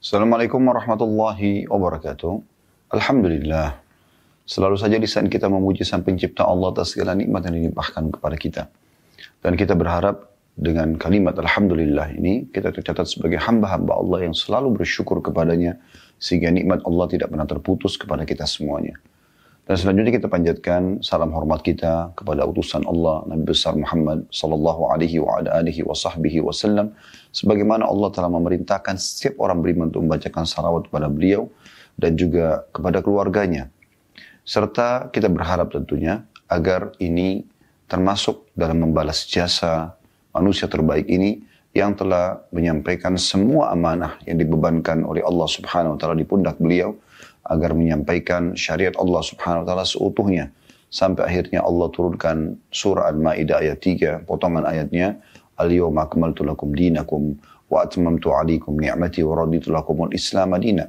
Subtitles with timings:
[0.00, 2.32] Assalamualaikum warahmatullahi wabarakatuh.
[2.88, 3.84] Alhamdulillah.
[4.48, 8.62] Selalu saja lisan kita memuji sang pencipta Allah atas segala nikmat yang dilimpahkan kepada kita.
[9.44, 15.20] Dan kita berharap dengan kalimat Alhamdulillah ini kita tercatat sebagai hamba-hamba Allah yang selalu bersyukur
[15.20, 15.76] kepadanya
[16.16, 18.96] sehingga nikmat Allah tidak pernah terputus kepada kita semuanya.
[19.70, 25.22] Dan selanjutnya kita panjatkan salam hormat kita kepada utusan Allah Nabi besar Muhammad sallallahu alaihi
[25.22, 26.90] wa ala alihi wa sahbihi wasallam
[27.30, 31.46] sebagaimana Allah telah memerintahkan setiap orang beriman untuk membacakan salawat kepada beliau
[31.94, 33.70] dan juga kepada keluarganya.
[34.42, 37.46] Serta kita berharap tentunya agar ini
[37.86, 39.94] termasuk dalam membalas jasa
[40.34, 41.46] manusia terbaik ini
[41.78, 46.98] yang telah menyampaikan semua amanah yang dibebankan oleh Allah Subhanahu wa taala di pundak beliau
[47.46, 50.52] agar menyampaikan syariat Allah Subhanahu wa taala seutuhnya
[50.90, 55.22] sampai akhirnya Allah turunkan surah Al-Maidah ayat 3 potongan ayatnya
[55.60, 57.36] Al-yawma akmaltu lakum dinakum
[57.68, 60.88] wa atmamtu alaikum ni'mati wa raditu lakumul Islam madina.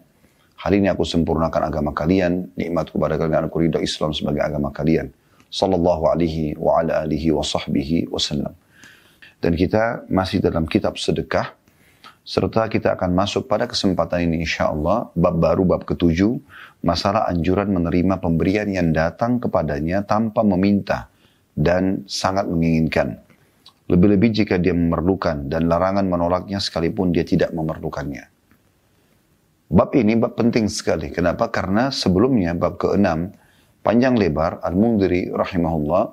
[0.55, 5.11] Hari ini aku sempurnakan agama kalian, nikmatku kepada kalian aku ridha Islam sebagai agama kalian.
[5.51, 8.55] Sallallahu alaihi wa ala alihi wa sahbihi wasallam.
[9.41, 11.51] Dan kita masih dalam kitab sedekah
[12.21, 16.37] serta kita akan masuk pada kesempatan ini insya Allah bab baru bab ketujuh
[16.85, 21.09] masalah anjuran menerima pemberian yang datang kepadanya tanpa meminta
[21.57, 23.17] dan sangat menginginkan.
[23.89, 28.29] Lebih-lebih jika dia memerlukan dan larangan menolaknya sekalipun dia tidak memerlukannya.
[29.71, 31.11] Bab ini bab penting sekali.
[31.11, 31.51] Kenapa?
[31.51, 33.33] Karena sebelumnya bab keenam
[33.81, 36.05] panjang lebar Al-Mundiri rahimahullah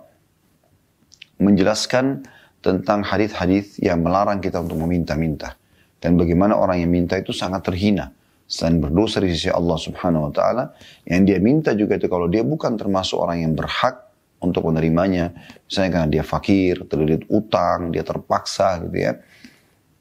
[1.39, 2.27] menjelaskan
[2.65, 5.58] tentang hadis-hadis yang melarang kita untuk meminta-minta
[5.99, 8.15] dan bagaimana orang yang minta itu sangat terhina
[8.49, 10.65] selain berdosa di sisi Allah Subhanahu wa taala
[11.05, 15.35] yang dia minta juga itu kalau dia bukan termasuk orang yang berhak untuk menerimanya.
[15.67, 19.13] Misalnya karena dia fakir, terlilit utang, dia terpaksa gitu ya.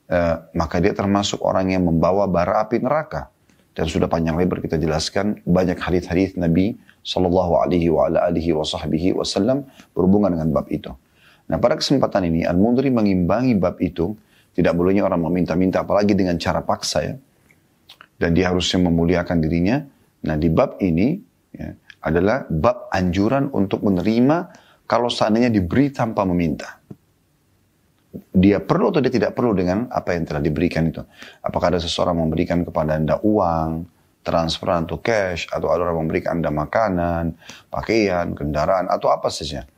[0.08, 0.18] E,
[0.56, 3.30] maka dia termasuk orang yang membawa bara api neraka.
[3.78, 6.74] Dan sudah panjang lebar kita jelaskan banyak hadis-hadis Nabi
[7.06, 7.94] Shallallahu Alaihi
[9.14, 10.90] Wasallam berhubungan dengan bab itu.
[11.48, 14.18] Nah pada kesempatan ini Al-Mundri mengimbangi bab itu.
[14.58, 17.14] Tidak bolehnya orang meminta-minta apalagi dengan cara paksa ya.
[18.18, 19.78] Dan dia harusnya memuliakan dirinya.
[20.26, 21.14] Nah di bab ini
[21.54, 21.70] ya,
[22.02, 24.50] adalah bab anjuran untuk menerima
[24.90, 26.82] kalau seandainya diberi tanpa meminta.
[28.34, 31.06] Dia perlu atau dia tidak perlu dengan apa yang telah diberikan itu.
[31.46, 33.86] Apakah ada seseorang memberikan kepada anda uang,
[34.26, 37.38] transfer atau cash, atau ada orang memberikan anda makanan,
[37.70, 39.70] pakaian, kendaraan, atau apa saja.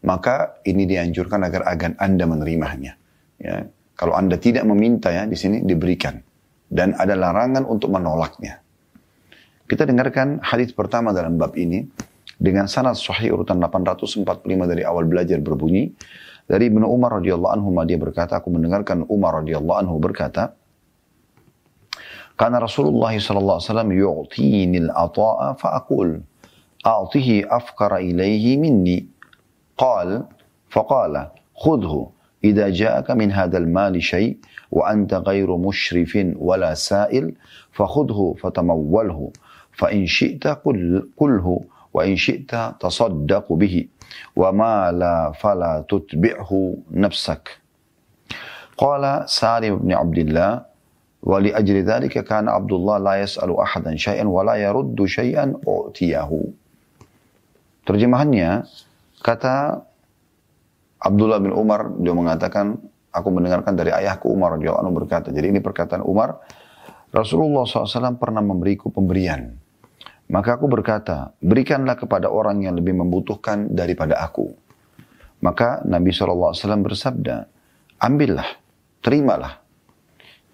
[0.00, 2.96] Maka ini dianjurkan agar agar anda menerimanya.
[3.36, 3.68] Ya.
[3.94, 6.18] Kalau anda tidak meminta ya di sini diberikan.
[6.66, 8.58] Dan ada larangan untuk menolaknya.
[9.64, 11.86] Kita dengarkan hadis pertama dalam bab ini.
[12.34, 14.26] Dengan sanad sahih urutan 845
[14.66, 15.94] dari awal belajar berbunyi.
[16.44, 20.52] Dari Ibnu Umar radhiyallahu anhu dia berkata aku mendengarkan Umar radhiyallahu anhu berkata
[22.34, 23.90] karena Rasulullah sallallahu alaihi wasallam
[24.90, 26.18] al-ata'a fa aqul
[26.82, 29.06] a'tihi afqara ilayhi minni.
[29.78, 30.26] Qal
[30.70, 32.10] faqala khudhu
[32.44, 34.36] إذا جاءك من هذا المال شيء
[34.70, 37.32] وأنت غير مشرف ولا سائل
[37.72, 39.30] فخذه فتموله.
[39.72, 40.46] فإن شئت
[41.18, 41.60] قله
[41.94, 43.88] وإن شئت تصدق به.
[44.36, 46.52] وما لا فلا تتبعه
[46.92, 47.44] نفسك.
[48.78, 50.62] قال سالم بن عبد الله
[51.22, 56.30] ولأجل ذلك كان عبد الله لا يسأل أحدا شيئا ولا يرد شيئا أعطيه.
[57.84, 58.64] Terjemahannya,
[59.20, 59.84] kata
[61.04, 62.80] Abdullah bin Umar, dia mengatakan,
[63.12, 65.28] aku mendengarkan dari ayahku Umar radhiyallahu anhu berkata.
[65.28, 66.40] Jadi ini perkataan Umar,
[67.12, 69.52] Rasulullah SAW pernah memberiku pemberian.
[70.32, 74.56] Maka aku berkata, berikanlah kepada orang yang lebih membutuhkan daripada aku.
[75.44, 77.44] Maka Nabi SAW bersabda,
[78.00, 78.48] ambillah,
[79.04, 79.60] terimalah.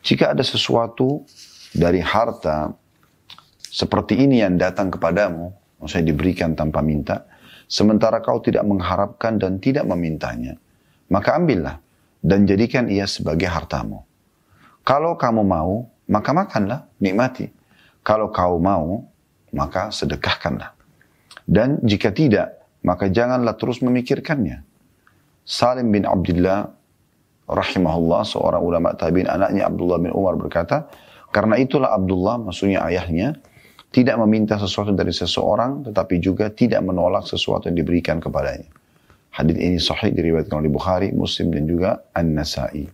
[0.02, 1.22] Jika ada sesuatu
[1.70, 2.74] dari harta
[3.70, 7.29] seperti ini yang datang kepadamu, maksudnya diberikan tanpa minta,
[7.70, 10.58] sementara kau tidak mengharapkan dan tidak memintanya,
[11.06, 11.78] maka ambillah
[12.20, 14.02] dan jadikan ia sebagai hartamu.
[14.82, 17.46] Kalau kamu mau, maka makanlah, nikmati.
[18.02, 19.06] Kalau kau mau,
[19.54, 20.74] maka sedekahkanlah.
[21.46, 24.66] Dan jika tidak, maka janganlah terus memikirkannya.
[25.46, 26.70] Salim bin Abdullah
[27.50, 30.90] rahimahullah, seorang ulama tabi'in anaknya Abdullah bin Umar berkata,
[31.30, 33.38] karena itulah Abdullah, maksudnya ayahnya,
[33.90, 38.70] tidak meminta sesuatu dari seseorang, tetapi juga tidak menolak sesuatu yang diberikan kepadanya.
[39.30, 42.86] Hadis ini sahih diriwayatkan oleh Bukhari, Muslim dan juga An-Nasai.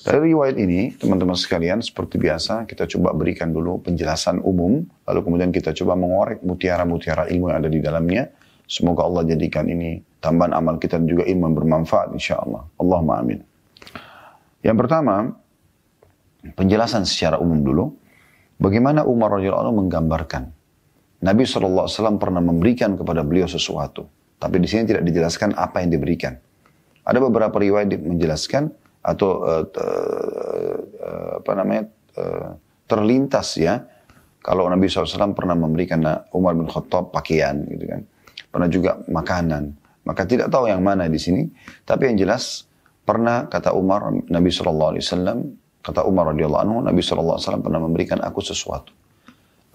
[0.00, 5.52] Dari riwayat ini, teman-teman sekalian, seperti biasa, kita coba berikan dulu penjelasan umum, lalu kemudian
[5.52, 8.32] kita coba mengorek mutiara-mutiara ilmu yang ada di dalamnya.
[8.64, 12.64] Semoga Allah jadikan ini tambahan amal kita dan juga ilmu yang bermanfaat, insya Allah.
[12.80, 13.44] Allahumma amin.
[14.64, 15.36] Yang pertama,
[16.56, 17.99] penjelasan secara umum dulu.
[18.60, 20.52] Bagaimana Umar radhiyallahu menggambarkan
[21.20, 24.08] Nabi SAW pernah memberikan kepada beliau sesuatu.
[24.40, 26.32] Tapi di sini tidak dijelaskan apa yang diberikan.
[27.04, 31.88] Ada beberapa riwayat menjelaskan atau uh, uh, apa namanya
[32.20, 32.52] uh,
[32.84, 33.80] terlintas ya
[34.44, 36.04] kalau Nabi SAW pernah memberikan
[36.36, 38.04] Umar bin Khattab pakaian gitu kan
[38.52, 39.72] pernah juga makanan
[40.04, 41.48] maka tidak tahu yang mana di sini
[41.88, 42.68] tapi yang jelas
[43.08, 45.00] pernah kata Umar Nabi SAW
[45.80, 48.92] kata Umar radhiyallahu anhu Nabi SAW pernah memberikan aku sesuatu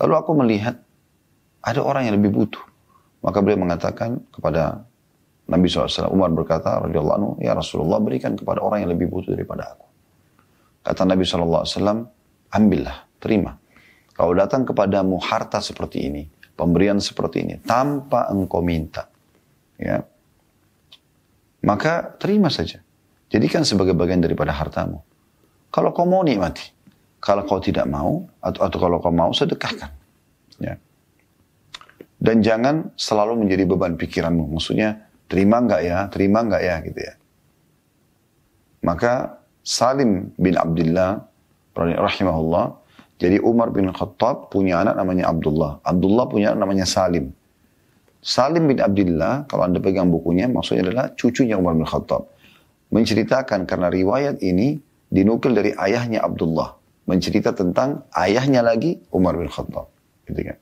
[0.01, 0.75] lalu aku melihat
[1.65, 2.63] ada orang yang lebih butuh
[3.25, 4.85] maka beliau mengatakan kepada
[5.45, 9.77] Nabi SAW, Umar berkata, radhiyallahu anhu, ya Rasulullah berikan kepada orang yang lebih butuh daripada
[9.77, 9.85] aku.
[10.81, 11.65] Kata Nabi SAW,
[12.49, 13.53] ambillah, terima.
[14.13, 16.25] Kalau datang kepadamu harta seperti ini,
[16.57, 19.05] pemberian seperti ini, tanpa engkau minta,
[19.77, 20.01] ya,
[21.61, 22.81] maka terima saja.
[23.29, 25.01] Jadikan sebagai bagian daripada hartamu.
[25.75, 26.71] Kalau kau mau nikmati,
[27.19, 29.91] kalau kau tidak mau, atau, atau kalau kau mau sedekahkan.
[30.63, 30.79] Ya.
[32.15, 34.47] Dan jangan selalu menjadi beban pikiranmu.
[34.55, 35.97] Maksudnya, Terima nggak ya?
[36.13, 36.75] Terima nggak ya?
[36.85, 37.13] Gitu ya.
[38.85, 41.25] Maka Salim bin Abdullah
[41.75, 42.77] rahimahullah
[43.17, 45.81] jadi Umar bin Khattab punya anak namanya Abdullah.
[45.81, 47.33] Abdullah punya anak namanya Salim.
[48.21, 52.29] Salim bin Abdullah, kalau anda pegang bukunya, maksudnya adalah cucunya Umar bin Khattab.
[52.93, 54.77] Menceritakan karena riwayat ini
[55.15, 56.75] dinukil dari ayahnya Abdullah.
[57.07, 59.87] Mencerita tentang ayahnya lagi Umar bin Khattab.
[60.27, 60.57] Gitu kan.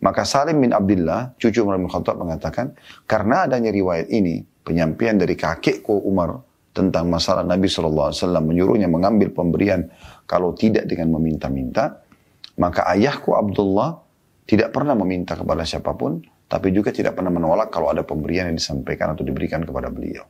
[0.00, 2.72] Maka Salim bin Abdullah, cucu Umar bin Khattab mengatakan,
[3.04, 6.40] karena adanya riwayat ini, penyampaian dari kakekku Umar
[6.70, 9.90] tentang masalah Nabi SAW menyuruhnya mengambil pemberian
[10.24, 12.00] kalau tidak dengan meminta-minta,
[12.56, 14.00] maka ayahku Abdullah
[14.48, 18.56] tidak pernah meminta kepada siapa pun, tapi juga tidak pernah menolak kalau ada pemberian yang
[18.56, 20.24] disampaikan atau diberikan kepada beliau.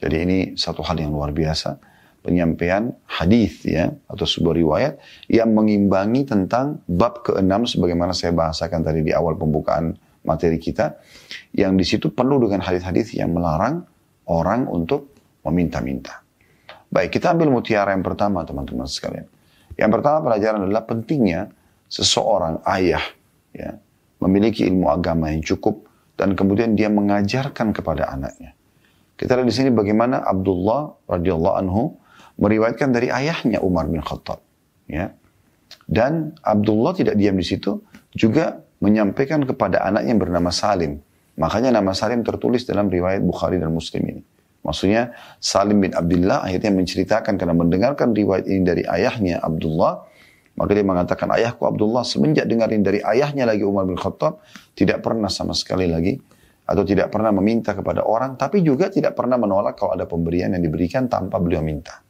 [0.00, 1.89] Jadi ini satu hal yang luar biasa
[2.20, 4.92] penyampaian hadis ya atau sebuah riwayat
[5.32, 11.00] yang mengimbangi tentang bab keenam sebagaimana saya bahasakan tadi di awal pembukaan materi kita
[11.56, 13.88] yang di situ penuh dengan hadis-hadis yang melarang
[14.28, 15.16] orang untuk
[15.48, 16.20] meminta-minta.
[16.92, 19.24] Baik, kita ambil mutiara yang pertama teman-teman sekalian.
[19.80, 21.48] Yang pertama pelajaran adalah pentingnya
[21.88, 23.02] seseorang ayah
[23.56, 23.80] ya
[24.20, 25.88] memiliki ilmu agama yang cukup
[26.20, 28.52] dan kemudian dia mengajarkan kepada anaknya.
[29.16, 31.99] Kita lihat di sini bagaimana Abdullah radhiyallahu anhu
[32.40, 34.40] meriwayatkan dari ayahnya Umar bin Khattab.
[34.88, 35.12] Ya.
[35.86, 37.78] Dan Abdullah tidak diam di situ,
[38.16, 40.98] juga menyampaikan kepada anaknya yang bernama Salim.
[41.38, 44.22] Makanya nama Salim tertulis dalam riwayat Bukhari dan Muslim ini.
[44.60, 50.04] Maksudnya Salim bin Abdullah akhirnya menceritakan karena mendengarkan riwayat ini dari ayahnya Abdullah,
[50.60, 54.44] maka dia mengatakan ayahku Abdullah semenjak dengarin dari ayahnya lagi Umar bin Khattab
[54.76, 56.20] tidak pernah sama sekali lagi
[56.68, 60.62] atau tidak pernah meminta kepada orang, tapi juga tidak pernah menolak kalau ada pemberian yang
[60.62, 62.09] diberikan tanpa beliau minta.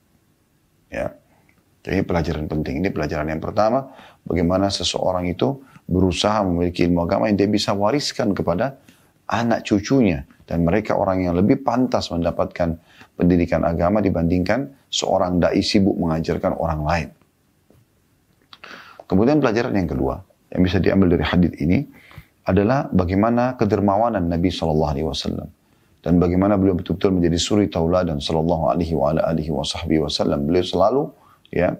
[0.90, 1.14] Ya.
[1.80, 3.88] Jadi pelajaran penting ini pelajaran yang pertama,
[4.28, 8.76] bagaimana seseorang itu berusaha memiliki ilmu agama yang dia bisa wariskan kepada
[9.30, 12.76] anak cucunya dan mereka orang yang lebih pantas mendapatkan
[13.16, 17.08] pendidikan agama dibandingkan seorang dai sibuk mengajarkan orang lain.
[19.06, 20.20] Kemudian pelajaran yang kedua
[20.50, 21.86] yang bisa diambil dari hadis ini
[22.46, 25.48] adalah bagaimana kedermawanan Nabi Shallallahu Alaihi Wasallam
[26.00, 30.48] dan bagaimana beliau betul-betul menjadi suri tauladan sallallahu alaihi wa ala alihi wa sahbihi wasallam.
[30.48, 31.02] Beliau selalu
[31.52, 31.76] ya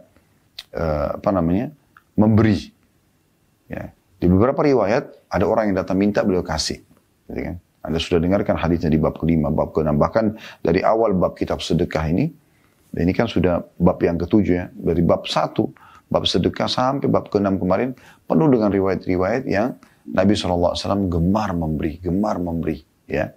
[0.76, 1.72] uh, apa namanya?
[2.20, 2.68] memberi.
[3.72, 3.96] Ya.
[4.20, 6.84] Di beberapa riwayat ada orang yang datang minta beliau kasih.
[7.32, 7.56] Gitu kan?
[7.80, 9.96] Anda sudah dengarkan hadisnya di bab kelima, bab keenam.
[9.96, 12.28] Bahkan dari awal bab kitab sedekah ini,
[12.92, 15.72] dan ini kan sudah bab yang ketujuh ya, dari bab satu,
[16.12, 17.96] bab sedekah sampai bab keenam kemarin,
[18.28, 22.84] penuh dengan riwayat-riwayat yang Nabi SAW gemar memberi, gemar memberi.
[23.08, 23.32] Ya.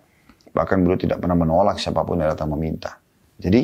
[0.53, 3.01] Bahkan beliau tidak pernah menolak siapa pun yang datang meminta.
[3.41, 3.62] Jadi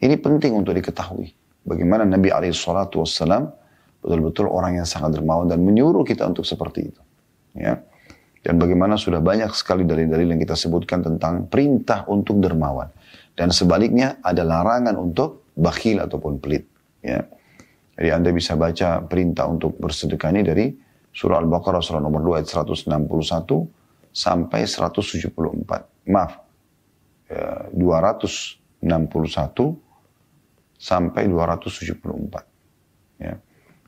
[0.00, 1.28] ini penting untuk diketahui.
[1.64, 3.52] Bagaimana Nabi SAW
[4.04, 7.02] betul-betul orang yang sangat dermawan dan menyuruh kita untuk seperti itu.
[7.56, 7.80] Ya.
[8.44, 12.92] Dan bagaimana sudah banyak sekali dalil-dalil yang kita sebutkan tentang perintah untuk dermawan.
[13.32, 16.68] Dan sebaliknya ada larangan untuk bakhil ataupun pelit.
[17.00, 17.24] Ya.
[17.96, 20.66] Jadi Anda bisa baca perintah untuk bersedekah ini dari
[21.14, 22.90] surah Al-Baqarah surah nomor 2 ayat 161
[24.14, 25.34] sampai 174
[26.06, 26.38] maaf,
[27.74, 28.54] 261
[28.86, 28.94] ya,
[30.78, 33.18] sampai 274.
[33.18, 33.34] Ya.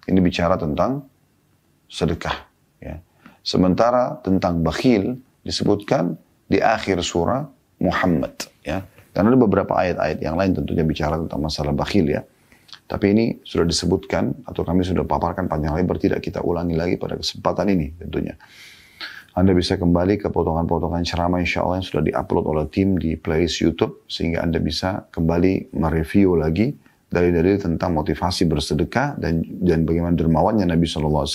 [0.07, 1.07] Ini bicara tentang
[1.87, 2.47] sedekah.
[2.83, 2.99] Ya.
[3.47, 6.19] Sementara tentang bakhil disebutkan
[6.51, 7.47] di akhir surah
[7.79, 8.51] Muhammad.
[8.67, 8.83] Ya.
[9.15, 12.27] Dan ada beberapa ayat-ayat yang lain tentunya bicara tentang masalah bakhil ya.
[12.87, 17.19] Tapi ini sudah disebutkan atau kami sudah paparkan panjang lebar tidak kita ulangi lagi pada
[17.19, 18.35] kesempatan ini tentunya.
[19.37, 23.61] Anda bisa kembali ke potongan-potongan ceramah insya Allah yang sudah diupload oleh tim di playlist
[23.61, 26.73] YouTube sehingga Anda bisa kembali mereview lagi
[27.05, 31.29] dari dalil tentang motivasi bersedekah dan dan bagaimana dermawannya Nabi SAW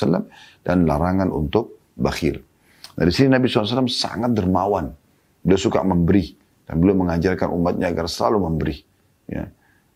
[0.66, 2.42] dan larangan untuk bakhil.
[2.98, 4.90] Dari sini Nabi SAW sangat dermawan.
[5.46, 6.34] Dia suka memberi.
[6.66, 8.78] Dan beliau mengajarkan umatnya agar selalu memberi.
[9.30, 9.46] Ya.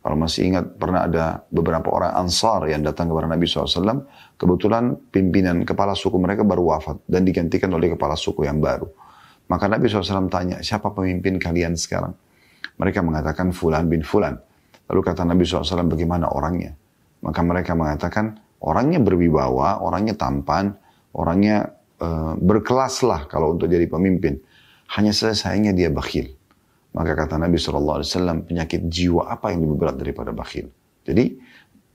[0.06, 4.06] Kalau masih ingat pernah ada beberapa orang ansar yang datang kepada Nabi SAW.
[4.38, 7.02] Kebetulan pimpinan kepala suku mereka baru wafat.
[7.10, 8.86] Dan digantikan oleh kepala suku yang baru.
[9.50, 12.14] Maka Nabi SAW tanya, siapa pemimpin kalian sekarang?
[12.78, 14.38] Mereka mengatakan Fulan bin Fulan.
[14.94, 16.78] Lalu kata Nabi SAW, bagaimana orangnya?
[17.26, 20.78] Maka mereka mengatakan, orangnya berwibawa, orangnya tampan,
[21.18, 24.38] orangnya uh, berkelas lah kalau untuk jadi pemimpin.
[24.94, 26.35] Hanya saja sayangnya dia bakhil.
[26.96, 30.72] Maka kata Nabi SAW, penyakit jiwa apa yang lebih berat daripada bakhil?
[31.04, 31.36] Jadi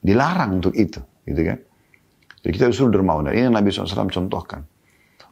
[0.04, 1.58] dilarang untuk itu, gitu kan?
[2.44, 3.28] Jadi kita disuruh dermawan.
[3.28, 4.60] Dan ini Nabi SAW contohkan.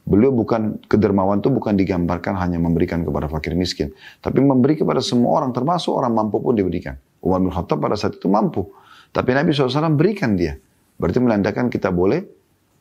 [0.08, 3.92] Beliau bukan, kedermawan itu bukan digambarkan hanya memberikan kepada fakir miskin.
[4.24, 6.96] Tapi memberi kepada semua orang, termasuk orang mampu pun diberikan.
[7.20, 8.64] Umar bin Khattab pada saat itu mampu.
[9.12, 10.56] Tapi Nabi SAW berikan dia.
[10.96, 12.24] Berarti menandakan kita boleh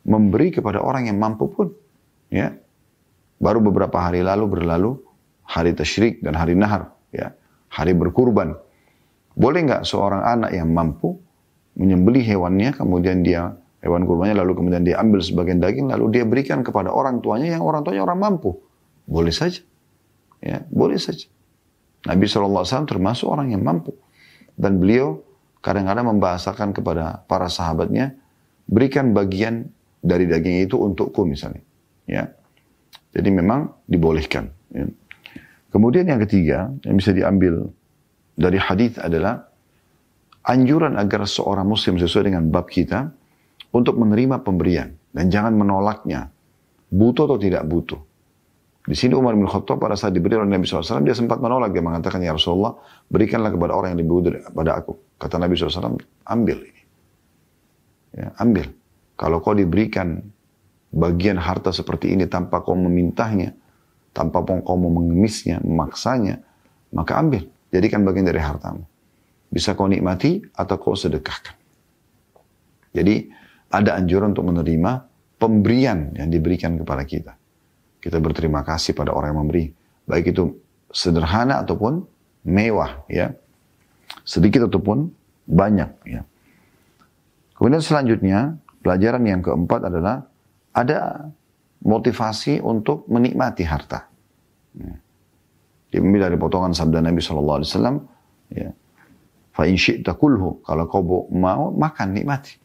[0.08, 1.68] memberi kepada orang yang mampu pun.
[2.32, 2.56] Ya,
[3.38, 4.98] Baru beberapa hari lalu berlalu,
[5.48, 7.32] hari tasyrik dan hari nahar, ya,
[7.72, 8.52] hari berkurban.
[9.32, 11.16] Boleh nggak seorang anak yang mampu
[11.78, 16.66] menyembelih hewannya, kemudian dia hewan kurbannya lalu kemudian dia ambil sebagian daging lalu dia berikan
[16.66, 18.58] kepada orang tuanya yang orang tuanya orang mampu.
[19.08, 19.64] Boleh saja.
[20.44, 21.26] Ya, boleh saja.
[22.06, 23.96] Nabi SAW termasuk orang yang mampu.
[24.58, 25.22] Dan beliau
[25.62, 28.14] kadang-kadang membahasakan kepada para sahabatnya,
[28.66, 29.70] berikan bagian
[30.02, 31.62] dari daging itu untukku misalnya.
[32.06, 32.34] Ya.
[33.14, 34.50] Jadi memang dibolehkan.
[34.70, 34.86] Ya.
[35.68, 37.68] Kemudian yang ketiga yang bisa diambil
[38.38, 39.48] dari hadis adalah
[40.48, 43.12] anjuran agar seorang muslim sesuai dengan bab kita
[43.74, 46.32] untuk menerima pemberian dan jangan menolaknya.
[46.88, 48.00] Butuh atau tidak butuh.
[48.88, 51.76] Di sini Umar bin Khattab pada saat diberi oleh Nabi SAW, dia sempat menolak.
[51.76, 52.72] Dia mengatakan, Ya Rasulullah,
[53.12, 54.96] berikanlah kepada orang yang lebih daripada aku.
[55.20, 56.82] Kata Nabi SAW, ambil ini.
[58.16, 58.72] Ya, ambil.
[59.20, 60.24] Kalau kau diberikan
[60.88, 63.52] bagian harta seperti ini tanpa kau memintanya,
[64.18, 66.42] tanpa kau mau mengemisnya, memaksanya,
[66.90, 67.46] maka ambil.
[67.70, 68.82] Jadikan bagian dari hartamu.
[69.46, 71.54] Bisa kau nikmati atau kau sedekahkan.
[72.90, 73.30] Jadi
[73.70, 75.06] ada anjuran untuk menerima
[75.38, 77.32] pemberian yang diberikan kepada kita.
[78.02, 79.64] Kita berterima kasih pada orang yang memberi.
[80.08, 80.58] Baik itu
[80.90, 82.02] sederhana ataupun
[82.42, 83.36] mewah ya.
[84.24, 85.12] Sedikit ataupun
[85.46, 86.24] banyak ya.
[87.54, 90.24] Kemudian selanjutnya pelajaran yang keempat adalah
[90.72, 91.28] ada
[91.84, 94.07] motivasi untuk menikmati harta.
[94.76, 94.94] Ya.
[95.88, 97.96] Diambil dari potongan sabda Nabi Shallallahu Alaihi Wasallam,
[98.52, 98.68] ya,
[99.56, 102.60] fa in kulhu, kalau kau mau makan nikmati.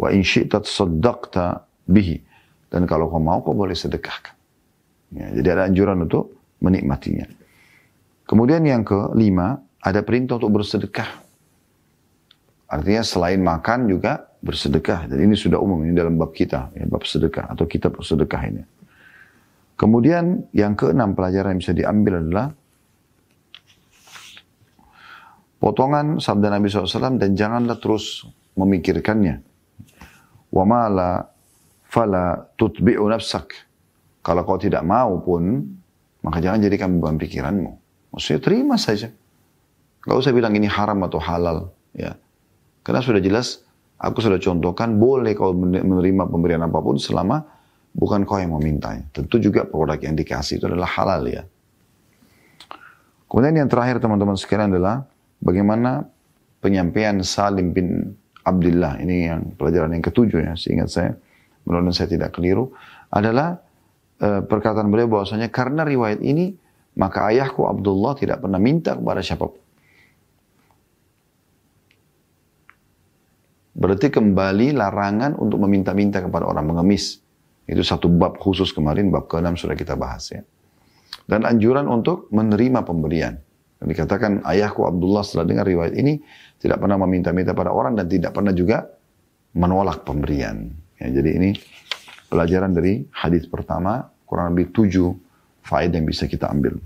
[0.00, 2.16] Wa in syi'ta saddaqta bihi.
[2.72, 4.32] Dan kalau kau mau, kau boleh sedekahkan.
[5.12, 6.32] Ya, jadi ada anjuran untuk
[6.64, 7.28] menikmatinya.
[8.24, 11.10] Kemudian yang kelima, ada perintah untuk bersedekah.
[12.70, 15.10] Artinya selain makan juga bersedekah.
[15.10, 18.62] Dan ini sudah umum, ini dalam bab kita, ya, bab sedekah atau kitab sedekah ini.
[19.80, 22.52] Kemudian yang keenam pelajaran yang bisa diambil adalah
[25.56, 28.28] potongan sabda Nabi SAW dan janganlah terus
[28.60, 29.40] memikirkannya.
[30.52, 31.24] Wa mala
[31.88, 33.56] fala tutbi'u nafsak.
[34.20, 35.64] Kalau kau tidak mau pun,
[36.20, 37.72] maka jangan jadikan beban pikiranmu.
[38.12, 39.08] Maksudnya terima saja.
[40.04, 41.72] Gak usah bilang ini haram atau halal.
[41.96, 42.20] ya.
[42.84, 43.64] Karena sudah jelas,
[43.96, 47.59] aku sudah contohkan, boleh kau menerima pemberian apa pun selama
[47.94, 49.06] bukan kau yang memintanya.
[49.10, 51.42] Tentu juga produk yang dikasih itu adalah halal ya.
[53.30, 55.06] Kemudian yang terakhir teman-teman sekalian adalah
[55.38, 56.02] bagaimana
[56.58, 61.10] penyampaian Salim bin Abdullah ini yang pelajaran yang ketujuh ya seingat saya
[61.62, 62.72] mudah saya tidak keliru
[63.12, 63.60] adalah
[64.18, 66.56] e, perkataan beliau bahwasanya karena riwayat ini
[66.98, 69.62] maka ayahku Abdullah tidak pernah minta kepada siapa pun.
[73.80, 77.22] Berarti kembali larangan untuk meminta-minta kepada orang mengemis.
[77.68, 80.42] Itu satu bab khusus kemarin, bab ke-6 sudah kita bahas ya.
[81.26, 83.38] Dan anjuran untuk menerima pemberian.
[83.80, 86.20] Dan dikatakan ayahku Abdullah setelah dengar riwayat ini
[86.60, 88.84] tidak pernah meminta-minta pada orang dan tidak pernah juga
[89.56, 90.68] menolak pemberian.
[91.00, 91.50] Ya, jadi ini
[92.28, 95.16] pelajaran dari hadis pertama kurang lebih tujuh
[95.64, 96.76] faedah yang bisa kita ambil.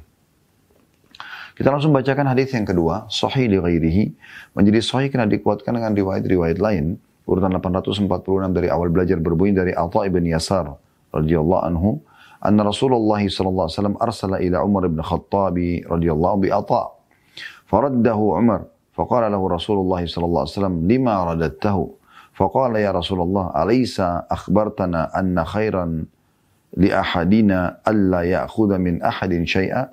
[1.55, 4.05] Kita langsung bacakan hadis yang kedua, sahih li ghairihi,
[4.59, 6.99] menjadi sahih karena dikuatkan dengan riwayat-riwayat lain.
[7.25, 10.69] Urutan 846 dari awal belajar berbunyi dari Atha ibn Yasar
[11.15, 12.05] radhiyallahu anhu,
[12.45, 15.57] anna Rasulullah sallallahu alaihi wasallam arsala ila Umar ibn Khattab
[15.89, 16.93] radhiyallahu bi Atha.
[17.69, 18.61] Faraddahu Umar
[18.95, 21.77] فقال له رسول الله صلى الله عليه وسلم لما رددته
[22.35, 24.01] فقال يا رسول الله أليس
[24.31, 26.05] أخبرتنا أن خيرا
[26.77, 29.89] لأحدنا ألا يأخذ من أحد شيئا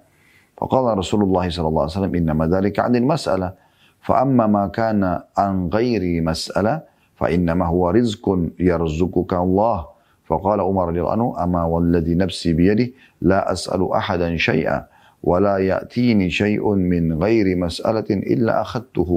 [0.57, 3.53] فقال رسول الله صلى الله عليه وسلم إنما ذلك عن المسألة
[4.01, 5.01] فأما ما كان
[5.38, 6.81] عن غير مسألة
[7.20, 8.25] فإنما هو رزق
[8.61, 9.78] يرزقك الله
[10.26, 12.88] فقال عمر رضي الله عنه أما والذي نفسي بيده
[13.23, 14.87] لا أسأل أحدا شيئا
[15.23, 19.11] ولا يأتيني شيء من غير مسألة إلا أخذته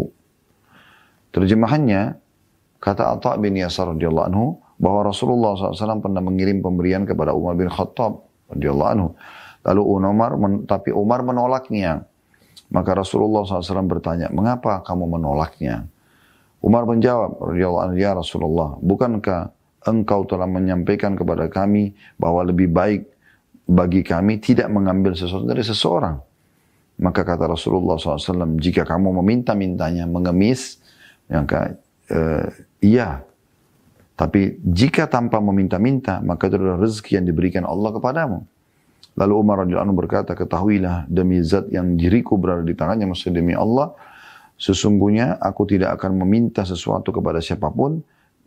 [1.29, 2.17] Terjemahannya,
[2.81, 4.45] kata Atta bin Yasar radhiyallahu anhu,
[4.81, 9.07] bahwa Rasulullah SAW pernah mengirim pemberian kepada Umar bin Khattab radhiyallahu anhu.
[9.61, 10.33] Lalu Umar,
[10.65, 12.09] tapi Umar menolaknya.
[12.73, 15.85] Maka Rasulullah SAW bertanya, mengapa kamu menolaknya?
[16.64, 17.52] Umar menjawab,
[17.92, 19.52] ya Rasulullah, bukankah
[19.84, 23.04] engkau telah menyampaikan kepada kami bahwa lebih baik
[23.68, 26.16] bagi kami tidak mengambil sesuatu dari seseorang?
[27.04, 30.80] Maka kata Rasulullah SAW, jika kamu meminta-mintanya, mengemis,
[31.28, 31.76] maka
[32.08, 32.48] uh,
[32.80, 33.20] iya.
[34.14, 38.46] Tapi jika tanpa meminta-minta, maka itu adalah rezeki yang diberikan Allah kepadamu.
[39.18, 43.52] Lalu Umar radhiyallahu anhu berkata, ketahuilah demi zat yang diriku berada di tangannya, maksudnya demi
[43.58, 43.90] Allah,
[44.54, 48.00] sesungguhnya aku tidak akan meminta sesuatu kepada siapa pun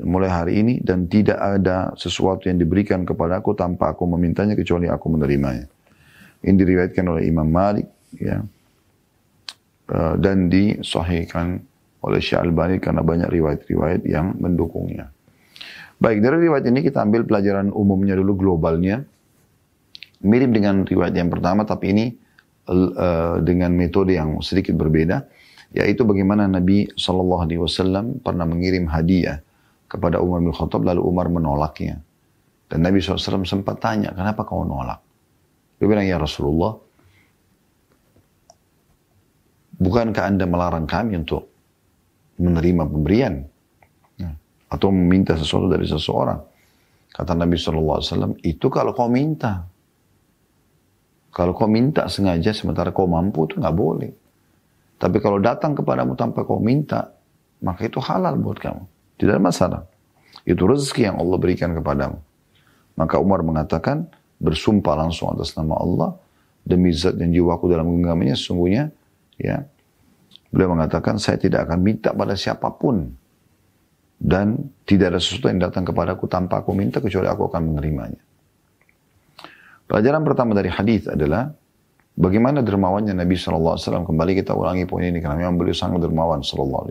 [0.03, 4.85] mulai hari ini dan tidak ada sesuatu yang diberikan kepada aku tanpa aku memintanya kecuali
[4.85, 5.65] aku menerimanya.
[6.45, 8.45] Ini diriwayatkan oleh Imam Malik ya.
[9.87, 11.63] Uh, dan disahihkan
[12.03, 15.07] oleh Syekh Al-Bani karena banyak riwayat-riwayat yang mendukungnya.
[15.97, 19.01] Baik, dari riwayat ini kita ambil pelajaran umumnya dulu globalnya
[20.21, 22.05] mirip dengan riwayat yang pertama tapi ini
[22.69, 25.25] uh, dengan metode yang sedikit berbeda
[25.75, 29.43] yaitu bagaimana Nabi Shallallahu Alaihi Wasallam pernah mengirim hadiah
[29.87, 32.03] kepada Umar bin Khattab lalu Umar menolaknya.
[32.67, 34.99] Dan Nabi SAW sempat tanya kenapa kau nolak
[35.77, 36.73] dia bilang ya Rasulullah
[39.77, 41.53] bukankah anda melarang kami untuk
[42.37, 43.45] menerima pemberian?
[44.17, 44.33] Ya,
[44.69, 46.41] atau meminta sesuatu dari seseorang?
[47.13, 49.65] Kata Nabi SAW itu kalau kau minta.
[51.33, 54.11] Kalau kau minta sengaja sementara kau mampu itu nggak boleh.
[54.97, 57.13] Tapi kalau datang kepadamu tanpa kau minta,
[57.61, 58.83] maka itu halal buat kamu.
[59.17, 59.81] Tidak ada masalah.
[60.41, 62.17] Itu rezeki yang Allah berikan kepadamu.
[62.97, 64.09] Maka Umar mengatakan,
[64.41, 66.09] bersumpah langsung atas nama Allah,
[66.65, 68.89] demi zat yang jiwaku dalam genggamannya, sesungguhnya,
[69.37, 69.65] ya,
[70.49, 73.13] beliau mengatakan, saya tidak akan minta pada siapa pun.
[74.17, 78.21] Dan tidak ada sesuatu yang datang kepadaku tanpa aku minta, kecuali aku akan menerimanya.
[79.85, 81.53] Pelajaran pertama dari hadis adalah
[82.17, 83.77] bagaimana dermawannya Nabi SAW.
[83.77, 86.89] Kembali kita ulangi poin ini karena memang beliau sangat dermawan SAW.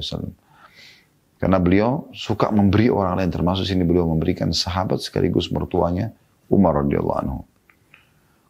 [1.37, 6.15] Karena beliau suka memberi orang lain termasuk sini beliau memberikan sahabat sekaligus mertuanya
[6.49, 7.41] Umar radhiyallahu anhu.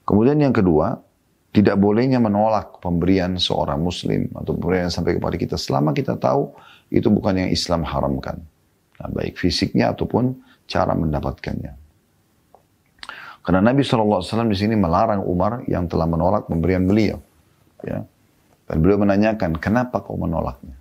[0.06, 1.02] Kemudian yang kedua,
[1.50, 6.52] tidak bolehnya menolak pemberian seorang muslim atau pemberian sampai kepada kita selama kita tahu
[6.92, 8.38] itu bukan yang Islam haramkan.
[9.02, 10.36] Nah, baik fisiknya ataupun
[10.70, 11.85] cara mendapatkannya.
[13.46, 17.22] Karena Nabi SAW di sini melarang Umar yang telah menolak pemberian beliau.
[17.86, 18.02] Ya.
[18.66, 20.74] Dan beliau menanyakan, kenapa kau menolaknya?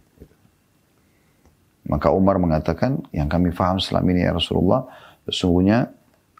[1.85, 4.89] Maka Umar mengatakan, yang kami faham selama ini ya Rasulullah,
[5.29, 5.93] sesungguhnya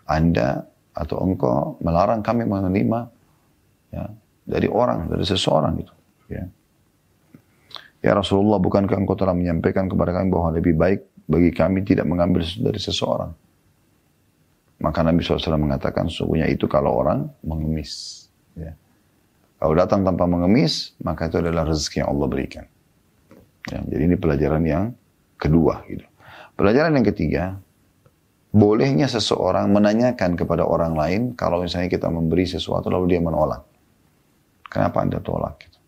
[0.09, 0.65] Anda
[0.97, 2.99] atau engkau melarang kami menerima
[3.93, 4.09] ya,
[4.49, 5.93] dari orang, dari seseorang gitu.
[6.33, 6.49] Ya.
[8.01, 12.41] ya Rasulullah, bukankah engkau telah menyampaikan kepada kami bahwa lebih baik bagi kami tidak mengambil
[12.41, 13.44] dari seseorang?
[14.85, 18.25] Maka Nabi SAW mengatakan sesungguhnya itu kalau orang mengemis.
[18.53, 18.77] Ya.
[19.57, 22.65] Kalau datang tanpa mengemis, maka itu adalah rezeki yang Allah berikan.
[23.65, 24.93] Ya, jadi ini pelajaran yang
[25.41, 25.81] kedua.
[25.89, 26.05] Gitu.
[26.53, 27.57] Pelajaran yang ketiga,
[28.53, 33.65] bolehnya seseorang menanyakan kepada orang lain kalau misalnya kita memberi sesuatu lalu dia menolak.
[34.69, 35.65] Kenapa anda tolak?
[35.65, 35.81] Gitu.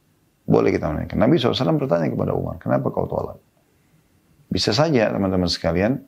[0.49, 1.17] Boleh kita menanyakan.
[1.21, 3.37] Nabi SAW bertanya kepada Umar, kenapa kau tolak?
[4.49, 6.01] Bisa saja teman-teman sekalian,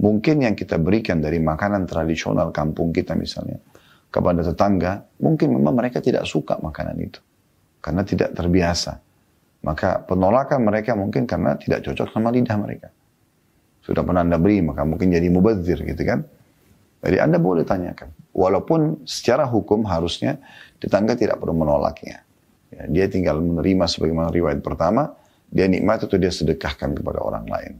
[0.00, 3.60] Mungkin yang kita berikan dari makanan tradisional kampung kita misalnya
[4.08, 7.20] kepada tetangga, mungkin memang mereka tidak suka makanan itu.
[7.84, 8.96] Karena tidak terbiasa.
[9.60, 12.88] Maka penolakan mereka mungkin karena tidak cocok sama lidah mereka.
[13.84, 16.24] Sudah pernah anda beri, maka mungkin jadi mubazir gitu kan.
[17.00, 18.12] Jadi anda boleh tanyakan.
[18.32, 20.40] Walaupun secara hukum harusnya
[20.80, 22.24] tetangga tidak perlu menolaknya.
[22.72, 25.12] Ya, dia tinggal menerima sebagaimana riwayat pertama,
[25.50, 27.72] dia nikmat atau dia sedekahkan kepada orang lain.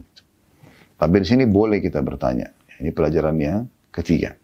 [1.01, 2.53] Tapi di sini boleh kita bertanya.
[2.77, 4.37] Ini pelajaran yang ketiga.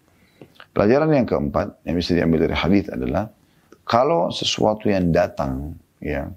[0.73, 3.29] Pelajaran yang keempat yang bisa diambil dari hadis adalah
[3.85, 6.33] kalau sesuatu yang datang ya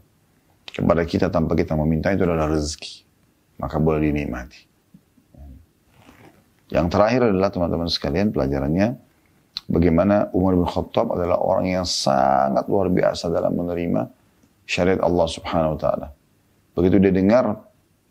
[0.69, 3.03] kepada kita tanpa kita meminta itu adalah rezeki,
[3.63, 4.67] maka boleh dinikmati.
[6.69, 8.93] Yang terakhir adalah teman-teman sekalian pelajarannya
[9.65, 14.05] bagaimana Umar bin Khattab adalah orang yang sangat luar biasa dalam menerima
[14.69, 16.07] syariat Allah Subhanahu wa taala.
[16.77, 17.68] Begitu dia dengar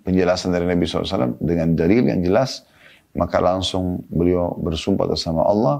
[0.08, 2.64] penjelasan dari Nabi SAW dengan dalil yang jelas,
[3.12, 5.76] maka langsung beliau bersumpah atas nama Allah,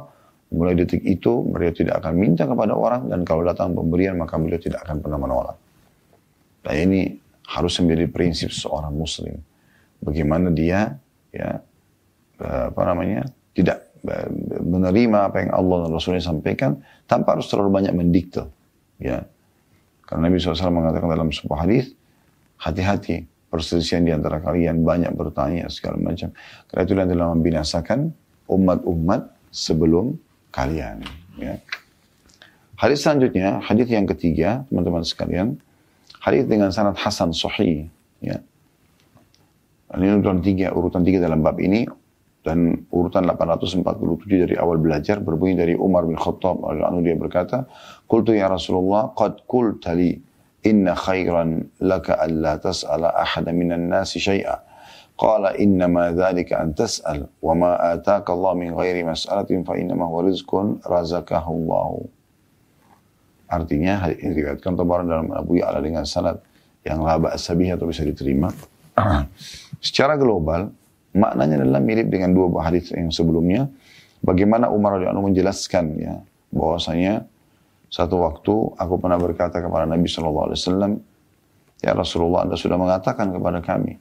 [0.53, 4.61] mulai detik itu beliau tidak akan minta kepada orang dan kalau datang pemberian maka beliau
[4.61, 5.57] tidak akan pernah menolak.
[6.69, 7.17] Nah ini
[7.49, 9.41] harus menjadi prinsip seorang muslim.
[10.05, 10.93] Bagaimana dia
[11.33, 11.51] ya
[12.45, 13.25] eh, apa namanya
[13.57, 14.29] tidak eh,
[14.61, 18.45] menerima apa yang Allah dan Rasulnya sampaikan tanpa harus terlalu banyak mendikte.
[19.01, 19.25] Ya.
[20.05, 21.93] Karena Nabi SAW mengatakan dalam sebuah hadis,
[22.57, 26.33] hati-hati perselisihan di antara kalian banyak bertanya segala macam.
[26.69, 27.99] Karena itu telah membinasakan
[28.49, 30.17] umat-umat sebelum
[30.53, 31.05] kalian.
[31.41, 31.61] Ya.
[32.79, 35.59] Hadis selanjutnya, hadis yang ketiga, teman-teman sekalian,
[36.23, 37.91] hadis dengan sanad Hasan Sahih.
[38.23, 38.39] Ya.
[39.89, 41.89] Ini urutan tiga, urutan tiga dalam bab ini
[42.45, 43.83] dan urutan 847
[44.47, 47.67] dari awal belajar berbunyi dari Umar bin Khattab lalu dia berkata,
[48.05, 50.28] "Qultu ya Rasulullah, qad qulta li
[50.65, 54.65] inna khairan laka alla tas'ala ahada minan nasi syai'a."
[55.19, 60.31] Qala innama dhalika an tas'al wa ma ataka Allah min ghairi mas'alatin fa innama huwa
[60.31, 62.07] rizqun razaqahu Allah.
[63.51, 66.39] Artinya hadis ini diriwayatkan Tabaran dalam Abu Ya'la dengan sanad
[66.87, 68.53] yang la ba'sa atau bisa diterima.
[69.83, 70.71] Secara global,
[71.17, 73.67] maknanya adalah mirip dengan dua hadis yang sebelumnya.
[74.23, 76.15] Bagaimana Umar radhiyallahu menjelaskan ya
[76.51, 77.27] bahwasanya
[77.89, 80.93] satu waktu aku pernah berkata kepada Nabi Shallallahu Alaihi Wasallam,
[81.81, 83.97] ya Rasulullah Anda sudah mengatakan kepada kami,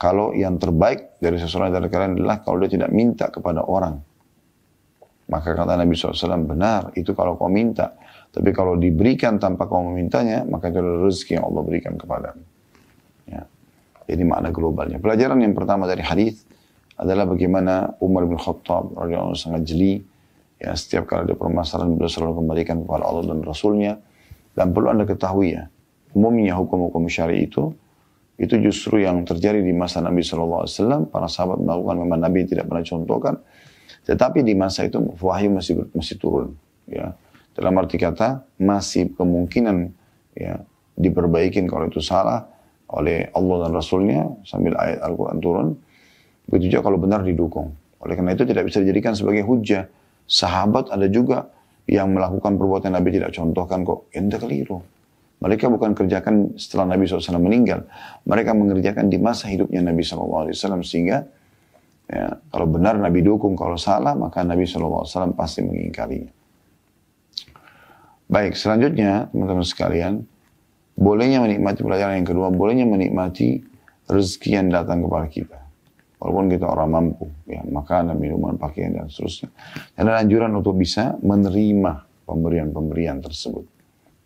[0.00, 4.00] kalau yang terbaik dari seseorang dari kalian adalah kalau dia tidak minta kepada orang.
[5.28, 7.92] Maka kata Nabi SAW, benar, itu kalau kau minta.
[8.32, 12.32] Tapi kalau diberikan tanpa kau memintanya, maka itu adalah rezeki yang Allah berikan kepada.
[13.28, 13.44] Ya.
[14.08, 14.96] Jadi makna globalnya.
[14.96, 16.48] Pelajaran yang pertama dari hadis
[16.96, 20.00] adalah bagaimana Umar bin Khattab radhiyallahu sangat jeli
[20.58, 23.92] ya setiap kali ada permasalahan beliau selalu kembalikan kepada Allah dan Rasulnya
[24.58, 25.70] dan perlu anda ketahui ya
[26.12, 27.70] umumnya hukum-hukum syari itu
[28.38, 30.66] itu justru yang terjadi di masa Nabi SAW
[31.10, 33.34] para sahabat melakukan memang Nabi tidak pernah contohkan
[34.06, 36.54] tetapi di masa itu wahyu masih masih turun
[36.90, 37.14] ya
[37.58, 39.90] dalam arti kata, masih kemungkinan
[40.38, 40.62] ya
[40.94, 42.46] diperbaikin kalau itu salah
[42.94, 45.68] oleh Allah dan Rasulnya sambil ayat Al-Quran turun.
[46.46, 47.74] Begitu juga kalau benar didukung.
[47.98, 49.90] Oleh karena itu tidak bisa dijadikan sebagai hujah.
[50.28, 51.48] Sahabat ada juga
[51.88, 54.12] yang melakukan perbuatan Nabi tidak contohkan kok.
[54.12, 54.76] Ente keliru.
[55.38, 57.88] Mereka bukan kerjakan setelah Nabi SAW meninggal.
[58.28, 60.52] Mereka mengerjakan di masa hidupnya Nabi SAW.
[60.84, 61.24] Sehingga
[62.10, 66.34] ya, kalau benar Nabi dukung, kalau salah maka Nabi SAW pasti mengingkarinya.
[68.28, 70.28] Baik, selanjutnya teman-teman sekalian,
[70.92, 73.64] bolehnya menikmati pelajaran yang kedua, bolehnya menikmati
[74.04, 75.58] rezeki yang datang kepada kita.
[76.18, 79.54] Walaupun kita orang mampu, ya, makanan, minuman, pakaian, dan seterusnya.
[79.94, 83.62] Ada anjuran untuk bisa menerima pemberian-pemberian tersebut.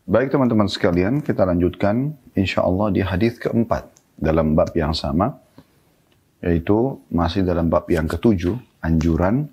[0.08, 5.36] Baik teman-teman sekalian, kita lanjutkan insya Allah di hadis keempat dalam bab yang sama,
[6.42, 9.46] yaitu masih dalam bab yang ketujuh, anjuran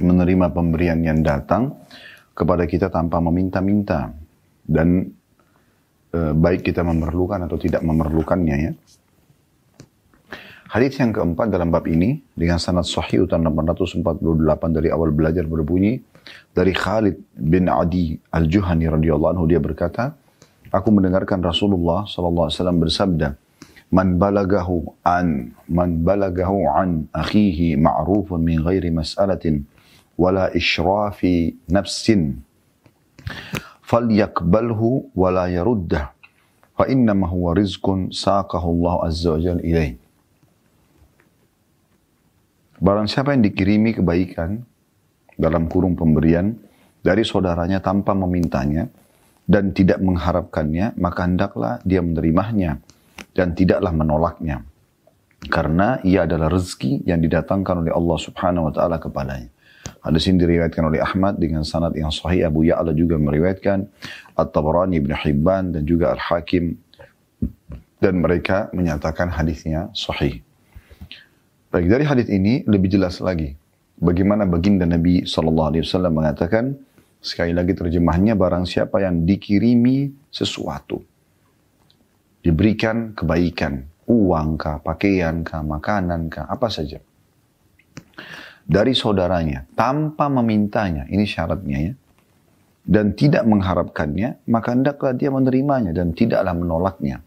[0.00, 1.78] menerima pemberian yang datang
[2.36, 4.12] kepada kita tanpa meminta-minta
[4.66, 5.08] dan
[6.12, 8.72] e, baik kita memerlukan atau tidak memerlukannya ya.
[10.66, 14.02] Hadis yang keempat dalam bab ini dengan sanad sahih utan 848
[14.74, 16.02] dari awal belajar berbunyi
[16.50, 20.18] dari Khalid bin Adi Al-Juhani radhiyallahu anhu dia berkata,
[20.74, 23.28] aku mendengarkan Rasulullah sallallahu alaihi wasallam bersabda,
[23.94, 29.62] "Man balagahu an man balagahu an akhihi ma'rufun min ghairi mas'alatin
[30.18, 32.42] wala ishrafi nafsin
[33.86, 36.10] falyakbalhu wala yaruddah
[36.74, 40.05] fa innama huwa rizqun saqahu Allah azza wa jalla ilaih
[42.76, 44.60] Barang siapa yang dikirimi kebaikan
[45.36, 46.56] dalam kurung pemberian
[47.00, 48.88] dari saudaranya tanpa memintanya
[49.46, 52.82] dan tidak mengharapkannya, maka hendaklah dia menerimanya
[53.32, 54.66] dan tidaklah menolaknya.
[55.46, 59.48] Karena ia adalah rezeki yang didatangkan oleh Allah subhanahu wa ta'ala kepadanya.
[60.02, 62.46] Hadis ini diriwayatkan oleh Ahmad dengan sanad yang sahih.
[62.46, 63.86] Abu Ya'la juga meriwayatkan.
[64.34, 66.78] At-Tabarani Ibn Hibban dan juga Al-Hakim.
[68.02, 70.45] Dan mereka menyatakan hadisnya sahih.
[71.76, 73.52] Baik, dari hadis ini lebih jelas lagi.
[74.00, 75.76] Bagaimana baginda Nabi SAW
[76.08, 76.72] mengatakan,
[77.20, 81.04] sekali lagi terjemahnya, barang siapa yang dikirimi sesuatu.
[82.40, 86.96] Diberikan kebaikan, uang kah, pakaian kah, makanan kah, apa saja
[88.64, 91.04] dari saudaranya tanpa memintanya.
[91.12, 91.92] Ini syaratnya ya.
[92.88, 97.20] Dan tidak mengharapkannya, maka hendaklah dia menerimanya dan tidaklah menolaknya.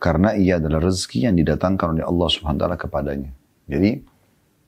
[0.00, 3.37] Karena ia adalah rezeki yang didatangkan oleh Allah Subhanahu wa taala kepadanya.
[3.68, 4.00] Jadi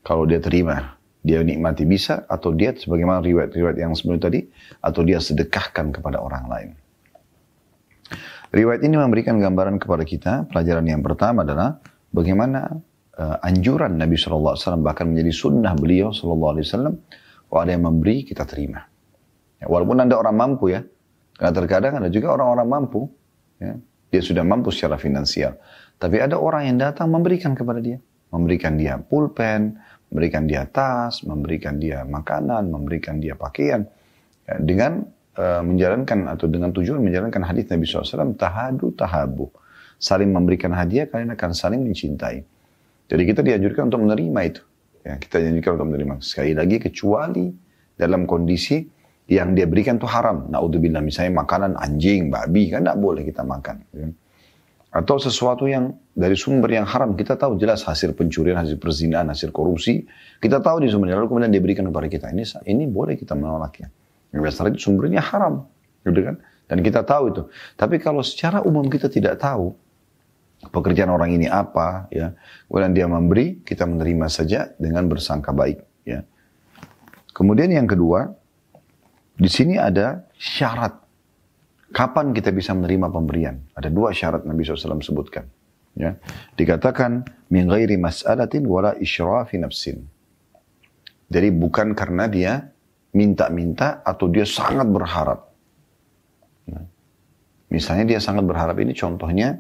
[0.05, 4.45] kalau dia terima, dia nikmati bisa atau dia sebagaimana riwayat-riwayat yang sebelum tadi
[4.81, 6.71] atau dia sedekahkan kepada orang lain.
[8.51, 11.79] Riwayat ini memberikan gambaran kepada kita, pelajaran yang pertama adalah
[12.11, 12.67] bagaimana
[13.15, 16.59] uh, anjuran Nabi SAW, bahkan menjadi sunnah beliau SAW,
[17.47, 18.83] kalau ada yang memberi, kita terima.
[19.63, 20.83] Ya, walaupun Anda orang mampu ya,
[21.39, 23.07] karena terkadang ada juga orang-orang mampu,
[23.63, 23.79] ya,
[24.11, 25.55] Dia sudah mampu secara finansial.
[25.95, 28.03] Tapi ada orang yang datang memberikan kepada dia.
[28.31, 29.79] Memberikan dia pulpen,
[30.11, 33.87] memberikan dia tas, memberikan dia makanan, memberikan dia pakaian.
[34.47, 35.07] Ya, dengan
[35.39, 39.51] uh, menjalankan atau dengan tujuan menjalankan hadis Nabi SAW, tahadu tahabu.
[40.01, 42.43] Saling memberikan hadiah, kalian akan saling mencintai.
[43.11, 44.63] Jadi kita dianjurkan untuk menerima itu.
[45.05, 46.15] Ya, kita dianjurkan untuk menerima.
[46.25, 47.51] Sekali lagi, kecuali
[47.99, 48.81] dalam kondisi
[49.31, 50.51] yang dia berikan itu haram.
[50.51, 53.77] Naudzubillah misalnya makanan anjing, babi, kan tidak boleh kita makan.
[53.95, 54.09] Ya.
[54.91, 59.55] Atau sesuatu yang dari sumber yang haram, kita tahu jelas hasil pencurian, hasil perzinahan, hasil
[59.55, 60.03] korupsi.
[60.43, 62.27] Kita tahu di sumbernya, lalu kemudian diberikan kepada kita.
[62.35, 63.87] Ini ini boleh kita menolaknya.
[64.35, 65.71] Yang dasar itu sumbernya haram.
[66.03, 66.43] Gitu kan?
[66.67, 67.43] Dan kita tahu itu.
[67.79, 69.71] Tapi kalau secara umum kita tidak tahu,
[70.69, 72.35] pekerjaan orang ini apa, ya,
[72.67, 75.81] kemudian dia memberi, kita menerima saja dengan bersangka baik.
[76.03, 76.27] Ya.
[77.31, 78.35] Kemudian yang kedua,
[79.41, 80.93] di sini ada syarat
[81.91, 83.59] Kapan kita bisa menerima pemberian?
[83.75, 85.43] Ada dua syarat Nabi SAW sebutkan.
[85.99, 86.15] Ya.
[86.55, 90.07] Dikatakan, min ghairi mas'alatin wala isyrafi nafsin.
[91.31, 92.71] Jadi bukan karena dia
[93.11, 95.51] minta-minta atau dia sangat berharap.
[96.71, 96.81] Ya.
[97.75, 99.59] Misalnya dia sangat berharap ini contohnya,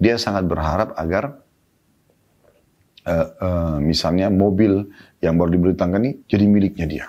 [0.00, 1.44] dia sangat berharap agar
[3.04, 4.88] uh, uh, misalnya mobil
[5.20, 7.06] yang baru diberitakan ini jadi miliknya dia.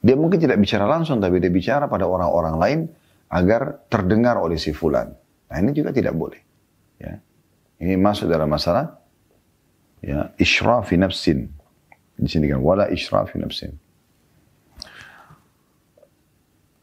[0.00, 2.80] Dia mungkin tidak bicara langsung, tapi dia bicara pada orang-orang lain
[3.30, 5.14] agar terdengar oleh si fulan.
[5.50, 6.40] Nah ini juga tidak boleh.
[6.98, 7.22] Ya.
[7.80, 8.98] Ini masuk dalam masalah
[10.02, 11.48] ya israfi nafsin.
[12.18, 13.72] Di sini kan wala israfi nafsin.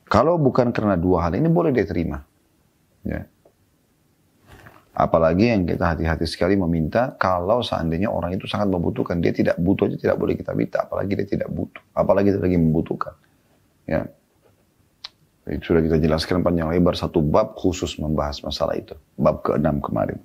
[0.07, 2.23] Kalau bukan karena dua hal ini boleh dia terima.
[3.03, 3.27] Ya.
[4.97, 9.21] Apalagi yang kita hati-hati sekali meminta kalau seandainya orang itu sangat membutuhkan.
[9.21, 10.87] Dia tidak butuh aja tidak boleh kita minta.
[10.87, 11.83] Apalagi dia tidak butuh.
[11.93, 13.13] Apalagi dia lagi membutuhkan.
[13.85, 14.09] Ya.
[15.47, 18.95] Itu sudah kita jelaskan panjang lebar satu bab khusus membahas masalah itu.
[19.15, 20.19] Bab ke-6 kemarin.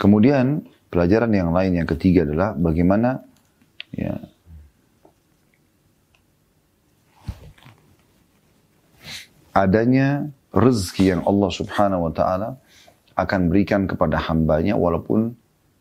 [0.00, 3.20] Kemudian pelajaran yang lain yang ketiga adalah bagaimana
[3.92, 4.16] ya,
[9.54, 12.48] adanya rezeki yang Allah subhanahu wa ta'ala
[13.14, 15.36] akan berikan kepada hambanya walaupun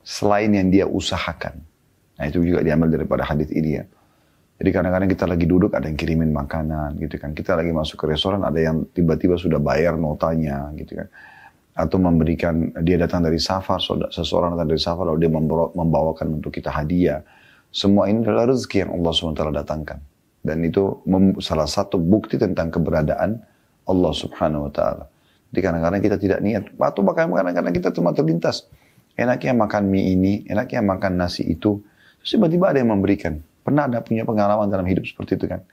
[0.05, 1.57] selain yang dia usahakan.
[2.19, 3.83] Nah itu juga diambil daripada hadis ini ya.
[4.53, 7.33] Jadi kadang-kadang kita lagi duduk ada yang kirimin makanan gitu kan.
[7.33, 11.09] Kita lagi masuk ke restoran ada yang tiba-tiba sudah bayar notanya gitu kan.
[11.73, 13.81] Atau memberikan, dia datang dari safar,
[14.13, 15.31] seseorang datang dari safar lalu dia
[15.73, 17.25] membawakan untuk kita hadiah.
[17.73, 19.97] Semua ini adalah rezeki yang Allah SWT datangkan.
[20.45, 21.01] Dan itu
[21.41, 23.41] salah satu bukti tentang keberadaan
[23.89, 25.05] Allah Subhanahu Wa Taala.
[25.49, 28.69] Jadi kadang-kadang kita tidak niat, atau bahkan kadang-kadang kita cuma terlintas.
[29.17, 31.81] Enaknya makan mie ini, enaknya makan nasi itu.
[32.21, 33.41] Terus tiba-tiba ada yang memberikan.
[33.63, 35.63] Pernah ada punya pengalaman dalam hidup seperti itu kan?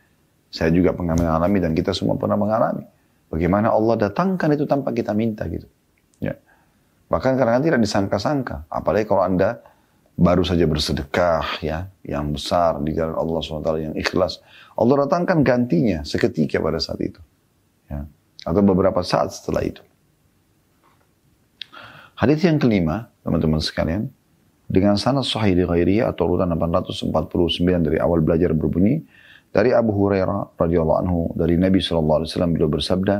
[0.50, 2.86] Saya juga pernah mengalami dan kita semua pernah mengalami.
[3.30, 5.66] Bagaimana Allah datangkan itu tanpa kita minta gitu.
[6.18, 6.34] Ya.
[7.06, 8.66] Bahkan kadang-kadang tidak disangka-sangka.
[8.66, 9.62] Apalagi kalau Anda
[10.18, 14.42] baru saja bersedekah ya, yang besar di jalan Allah SWT yang ikhlas.
[14.74, 17.22] Allah datangkan gantinya seketika pada saat itu.
[17.86, 18.06] Ya.
[18.42, 19.82] Atau beberapa saat setelah itu.
[22.18, 24.12] Hadis yang kelima, teman-teman sekalian,
[24.70, 29.02] dengan sanad sahih di ghairiyah atau urutan 849 dari awal belajar berbunyi
[29.50, 33.16] dari Abu Hurairah radhiyallahu anhu dari Nabi sallallahu alaihi wasallam beliau bersabda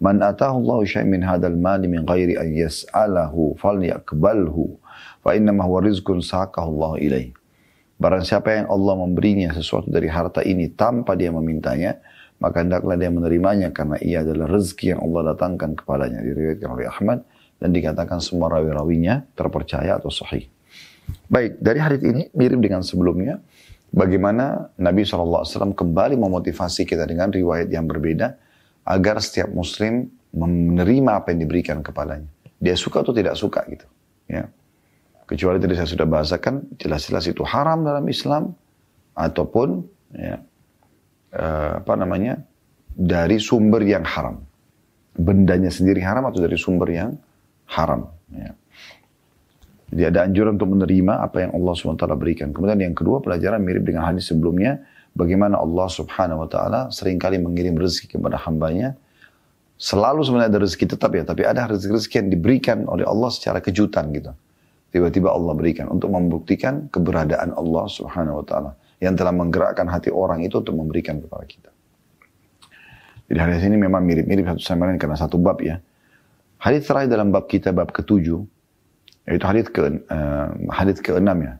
[0.00, 4.80] man atahu Allah syai' min hadzal mali min ghairi an yas'alahu falyaqbalhu
[5.20, 7.28] fa inna ma huwa rizqun saqahu Allah ilaih
[7.94, 12.02] Barang siapa yang Allah memberinya sesuatu dari harta ini tanpa dia memintanya,
[12.42, 16.18] maka hendaklah dia menerimanya karena ia adalah rezeki yang Allah datangkan kepadanya.
[16.26, 17.22] Diriwayatkan oleh Ahmad
[17.62, 20.53] dan dikatakan semua rawi-rawinya terpercaya atau sahih.
[21.28, 23.40] Baik, dari hadis ini mirip dengan sebelumnya.
[23.94, 28.34] Bagaimana Nabi SAW kembali memotivasi kita dengan riwayat yang berbeda
[28.84, 32.26] agar setiap muslim menerima apa yang diberikan kepadanya.
[32.58, 33.86] Dia suka atau tidak suka gitu.
[34.26, 34.50] Ya.
[35.24, 38.52] Kecuali tadi saya sudah bahasakan, jelas-jelas itu haram dalam Islam
[39.14, 40.36] ataupun ya,
[41.32, 42.42] uh, apa namanya
[42.92, 44.42] dari sumber yang haram.
[45.14, 47.14] Bendanya sendiri haram atau dari sumber yang
[47.70, 48.10] haram.
[48.34, 48.52] Ya.
[49.94, 52.50] Jadi ada anjuran untuk menerima apa yang Allah SWT berikan.
[52.50, 54.82] Kemudian yang kedua pelajaran mirip dengan hadis sebelumnya.
[55.14, 58.98] Bagaimana Allah Subhanahu Wa Taala sering kali mengirim rezeki kepada hambanya.
[59.78, 64.10] Selalu sebenarnya ada rezeki tetap ya, tapi ada rezeki-rezeki yang diberikan oleh Allah secara kejutan
[64.10, 64.34] gitu.
[64.90, 70.42] Tiba-tiba Allah berikan untuk membuktikan keberadaan Allah Subhanahu Wa Taala yang telah menggerakkan hati orang
[70.42, 71.70] itu untuk memberikan kepada kita.
[73.30, 75.78] Jadi hadis ini memang mirip-mirip satu sama lain karena satu bab ya.
[76.58, 78.42] Hadis terakhir dalam bab kita bab ketujuh
[79.24, 79.80] itu hadis ke
[80.12, 81.54] uh, hadis ke-6 ya.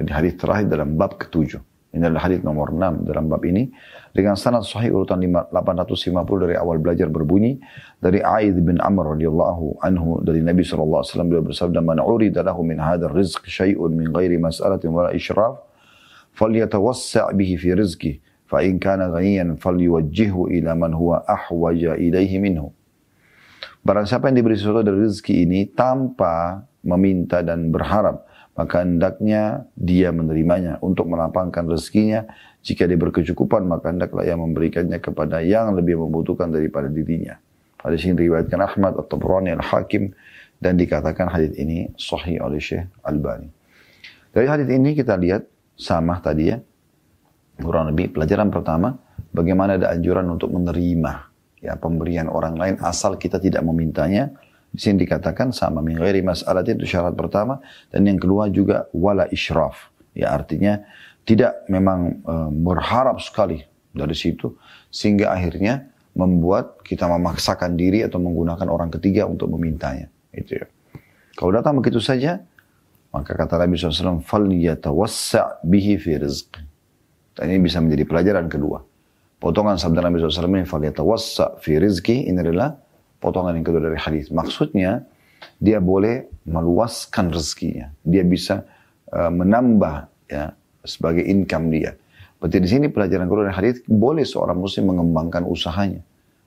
[0.00, 1.60] Jadi hadis terakhir dalam bab ketujuh.
[1.92, 3.68] Ini adalah hadis nomor 6 dalam bab ini
[4.16, 6.08] dengan sanad sahih urutan 850
[6.40, 7.60] dari awal belajar berbunyi
[8.00, 12.80] dari Aid bin Amr radhiyallahu anhu dari Nabi wasallam beliau bersabda man urida lahu min
[12.80, 15.60] hadzal rizq syai'un min ghairi mas'alatin wala israf
[16.32, 22.72] falyatawassa' bihi fi rizqihi fa in kana ghaniyan falyuwajjihhu ila man huwa ahwaja ilaihi minhu
[23.82, 30.12] Barang siapa yang diberi sesuatu dari rezeki ini tanpa meminta dan berharap maka hendaknya dia
[30.12, 32.28] menerimanya untuk melapangkan rezekinya.
[32.62, 37.40] Jika dia berkecukupan, maka hendaklah ia memberikannya kepada yang lebih membutuhkan daripada dirinya.
[37.80, 40.14] Hadis ini diriwayatkan Ahmad atau tabrani Al-Hakim
[40.62, 43.50] dan dikatakan hadis ini sahih oleh Syekh Albani.
[44.30, 45.42] Dari hadis ini kita lihat
[45.74, 46.62] sama tadi ya.
[47.58, 48.94] Kurang lebih pelajaran pertama,
[49.34, 51.12] bagaimana ada anjuran untuk menerima
[51.62, 54.34] ya pemberian orang lain asal kita tidak memintanya
[54.71, 57.57] di sini dikatakan sama min ghairi mas'alat itu syarat pertama
[57.89, 59.89] dan yang kedua juga wala israf.
[60.13, 60.83] Ya artinya
[61.23, 63.63] tidak memang e, berharap sekali
[63.95, 64.53] dari situ
[64.93, 70.09] sehingga akhirnya membuat kita memaksakan diri atau menggunakan orang ketiga untuk memintanya.
[70.33, 70.65] Itu ya.
[71.37, 72.41] Kalau datang begitu saja,
[73.13, 76.51] maka kata Nabi SAW, فَلْيَتَوَسَّعْ بِهِ فِي رِزْقِ
[77.37, 78.81] Dan ini bisa menjadi pelajaran kedua.
[79.37, 82.73] Potongan sabda Nabi SAW ini, فَلْيَتَوَسَّعْ فِي رِزْقِ Ini adalah
[83.22, 84.34] potongan yang kedua dari hadis.
[84.34, 85.06] Maksudnya
[85.62, 87.94] dia boleh meluaskan rezekinya.
[88.02, 88.66] Dia bisa
[89.14, 90.50] uh, menambah ya
[90.82, 91.94] sebagai income dia.
[92.42, 96.02] Berarti di sini pelajaran kedua dari hadis boleh seorang muslim mengembangkan usahanya.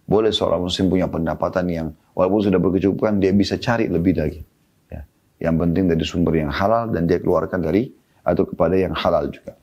[0.05, 4.43] Boleh seorang muslim punya pendapatan yang walaupun sudah berkecukupan dia bisa cari lebih lagi.
[4.91, 5.07] Ya.
[5.39, 7.89] Yang penting dari sumber yang halal dan dia keluarkan dari
[8.21, 9.55] atau kepada yang halal juga.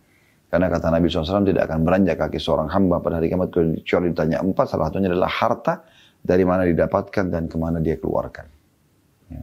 [0.52, 4.44] Karena kata Nabi SAW tidak akan beranjak kaki seorang hamba pada hari kiamat kecuali ditanya
[4.44, 4.68] empat.
[4.68, 5.80] Salah satunya adalah harta
[6.22, 8.46] dari mana didapatkan dan ke mana dia keluarkan.
[9.28, 9.42] Ya.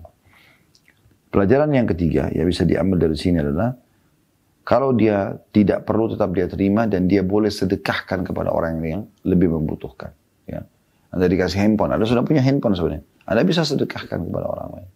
[1.29, 3.75] Pelajaran yang ketiga yang bisa diambil dari sini adalah
[4.63, 9.51] kalau dia tidak perlu tetap dia terima dan dia boleh sedekahkan kepada orang yang lebih
[9.51, 10.15] membutuhkan.
[10.47, 10.63] Ya.
[11.11, 13.03] Anda dikasih handphone, Anda sudah punya handphone sebenarnya.
[13.27, 14.89] Anda bisa sedekahkan kepada orang lain.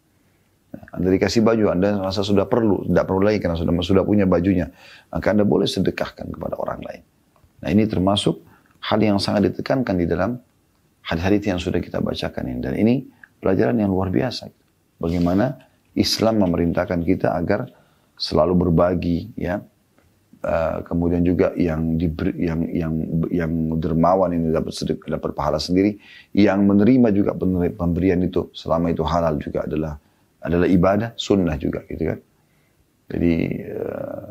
[0.73, 0.83] Ya.
[0.93, 4.71] Anda dikasih baju, Anda merasa sudah perlu, tidak perlu lagi karena sudah sudah punya bajunya.
[5.11, 7.03] Maka Anda boleh sedekahkan kepada orang lain.
[7.65, 8.45] Nah ini termasuk
[8.83, 10.37] hal yang sangat ditekankan di dalam
[11.03, 12.59] hadis-hadis yang sudah kita bacakan ini.
[12.63, 12.95] Dan ini
[13.43, 14.47] pelajaran yang luar biasa.
[14.97, 15.59] Bagaimana
[15.93, 17.67] Islam memerintahkan kita agar
[18.15, 19.59] selalu berbagi, ya.
[20.43, 22.93] Uh, kemudian juga yang diberi, yang yang
[23.31, 24.75] yang dermawan ini dapat
[25.07, 25.95] dapat pahala sendiri,
[26.35, 27.31] yang menerima juga
[27.71, 29.95] pemberian itu selama itu halal juga adalah
[30.43, 32.19] adalah ibadah sunnah juga gitu kan.
[33.07, 33.33] Jadi
[33.71, 34.27] uh,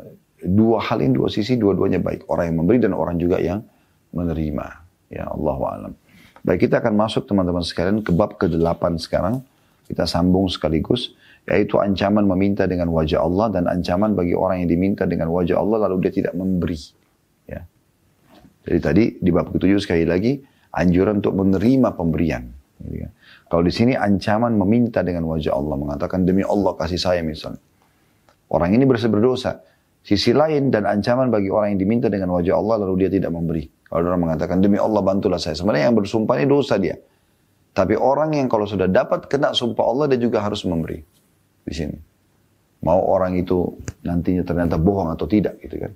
[0.53, 3.65] dua hal ini dua sisi dua-duanya baik orang yang memberi dan orang juga yang
[4.13, 4.67] menerima.
[5.09, 5.93] Ya Allah alam.
[6.43, 9.39] Baik, kita akan masuk teman-teman sekalian ke bab ke-8 sekarang.
[9.87, 11.15] Kita sambung sekaligus,
[11.47, 15.87] yaitu ancaman meminta dengan wajah Allah dan ancaman bagi orang yang diminta dengan wajah Allah
[15.87, 16.79] lalu dia tidak memberi.
[17.47, 17.63] Ya.
[18.67, 20.43] Jadi tadi di bab ke-7 sekali lagi,
[20.75, 22.43] anjuran untuk menerima pemberian.
[22.83, 23.11] Gitu kan.
[23.47, 27.63] Kalau di sini ancaman meminta dengan wajah Allah, mengatakan demi Allah kasih saya misalnya.
[28.51, 29.63] Orang ini berdosa.
[30.03, 33.63] Sisi lain dan ancaman bagi orang yang diminta dengan wajah Allah lalu dia tidak memberi.
[33.87, 35.55] Kalau orang mengatakan demi Allah bantulah saya.
[35.55, 36.99] Sebenarnya yang bersumpah ini dosa dia.
[37.71, 40.99] Tapi orang yang kalau sudah dapat kena sumpah Allah dia juga harus memberi.
[41.63, 41.97] Di sini.
[42.83, 43.63] Mau orang itu
[44.03, 45.95] nantinya ternyata bohong atau tidak gitu kan.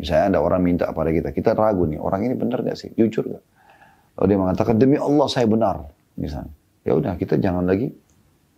[0.00, 2.88] Misalnya ada orang minta kepada kita, kita ragu nih, orang ini benar gak sih?
[2.96, 3.44] Jujur gak?
[4.16, 5.84] Kalau dia mengatakan demi Allah saya benar,
[6.16, 6.48] misalnya.
[6.82, 7.92] Ya udah kita jangan lagi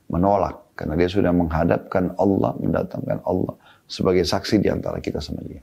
[0.08, 5.60] menolak karena dia sudah menghadapkan Allah, mendatangkan Allah sebagai saksi di antara kita sama dia.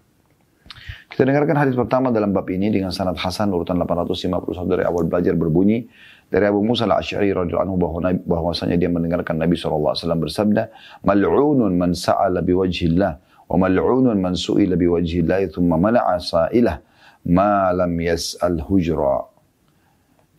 [1.12, 5.36] Kita dengarkan hadis pertama dalam bab ini dengan sanad Hasan urutan 851 dari awal belajar
[5.36, 5.84] berbunyi
[6.32, 10.72] dari Abu Musa al-Asy'ari radhiyallahu anhu bahwa bahwasanya dia mendengarkan Nabi SAW bersabda
[11.04, 13.12] mal'unun man sa'ala biwajhillah
[13.52, 16.80] wa mal'unun man su'ila biwajhillah thumma mala'a sa'ilah
[17.28, 19.28] ma lam yas'al hujra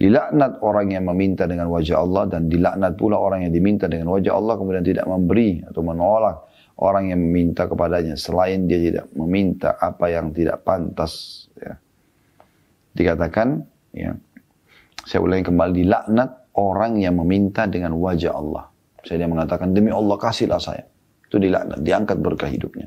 [0.02, 4.34] Dilaknat orang yang meminta dengan wajah Allah dan dilaknat pula orang yang diminta dengan wajah
[4.34, 6.42] Allah kemudian tidak memberi atau menolak
[6.82, 11.78] orang yang meminta kepadanya selain dia tidak meminta apa yang tidak pantas ya.
[12.98, 13.62] dikatakan
[13.94, 14.18] ya
[15.06, 18.70] saya ulangi kembali dilaknat orang yang meminta dengan wajah Allah.
[19.02, 20.86] Saya dia mengatakan demi Allah kasihlah saya.
[21.26, 22.86] Itu dilaknat diangkat berkah hidupnya.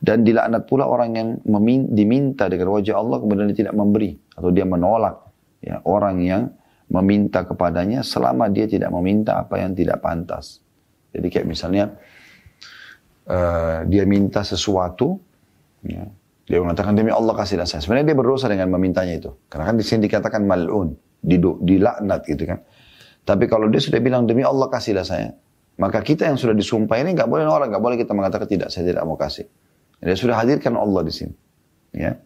[0.00, 1.28] Dan dilaknat pula orang yang
[1.92, 5.28] diminta dengan wajah Allah kemudian dia tidak memberi atau dia menolak
[5.60, 6.42] ya orang yang
[6.88, 10.64] meminta kepadanya selama dia tidak meminta apa yang tidak pantas.
[11.12, 11.92] Jadi kayak misalnya
[13.28, 15.20] uh, dia minta sesuatu,
[15.84, 16.06] ya,
[16.50, 17.78] dia mengatakan demi Allah kasihlah saya.
[17.84, 19.30] Sebenarnya dia berdosa dengan memintanya itu.
[19.46, 20.94] Karena kan di sini dikatakan mal'un,
[21.62, 22.58] dilaknat gitu kan.
[23.22, 25.30] Tapi kalau dia sudah bilang demi Allah kasihlah saya,
[25.78, 28.90] maka kita yang sudah disumpah ini nggak boleh nolak, nggak boleh kita mengatakan tidak, saya
[28.90, 29.46] tidak mau kasih.
[30.00, 31.34] Dia sudah hadirkan Allah di sini.
[31.94, 32.16] Ya.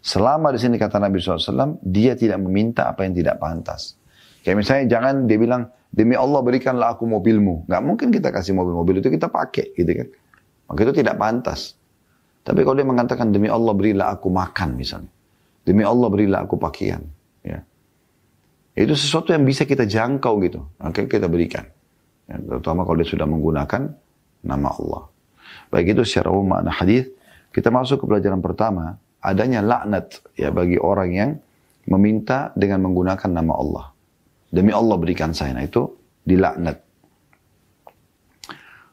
[0.00, 4.00] Selama di sini kata Nabi SAW, dia tidak meminta apa yang tidak pantas.
[4.40, 7.68] Kayak misalnya jangan dia bilang, demi Allah berikanlah aku mobilmu.
[7.68, 10.08] Gak mungkin kita kasih mobil-mobil itu kita pakai gitu kan.
[10.70, 11.74] Maka itu tidak pantas.
[12.46, 15.10] Tapi kalau dia mengatakan demi Allah berilah aku makan misalnya.
[15.66, 17.02] Demi Allah berilah aku pakaian.
[17.42, 17.66] Ya.
[18.78, 20.62] Itu sesuatu yang bisa kita jangkau gitu.
[20.78, 21.66] Maka kita berikan.
[22.30, 23.90] Ya, terutama kalau dia sudah menggunakan
[24.46, 25.02] nama Allah.
[25.74, 27.10] Baik itu secara umum makna hadis.
[27.50, 28.94] Kita masuk ke pelajaran pertama.
[29.20, 31.30] Adanya laknat ya bagi orang yang
[31.90, 33.84] meminta dengan menggunakan nama Allah.
[34.48, 35.58] Demi Allah berikan saya.
[35.58, 35.90] Nah itu
[36.22, 36.78] dilaknat.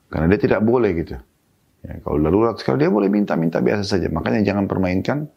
[0.09, 1.15] Karena dia tidak boleh gitu.
[1.85, 4.07] Ya, kalau darurat sekali dia boleh minta-minta biasa saja.
[4.09, 5.29] Makanya jangan permainkan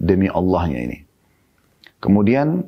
[0.00, 0.98] demi Allahnya ini.
[2.00, 2.64] Kemudian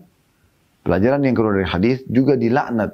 [0.84, 2.92] pelajaran yang kedua dari hadis juga dilaknat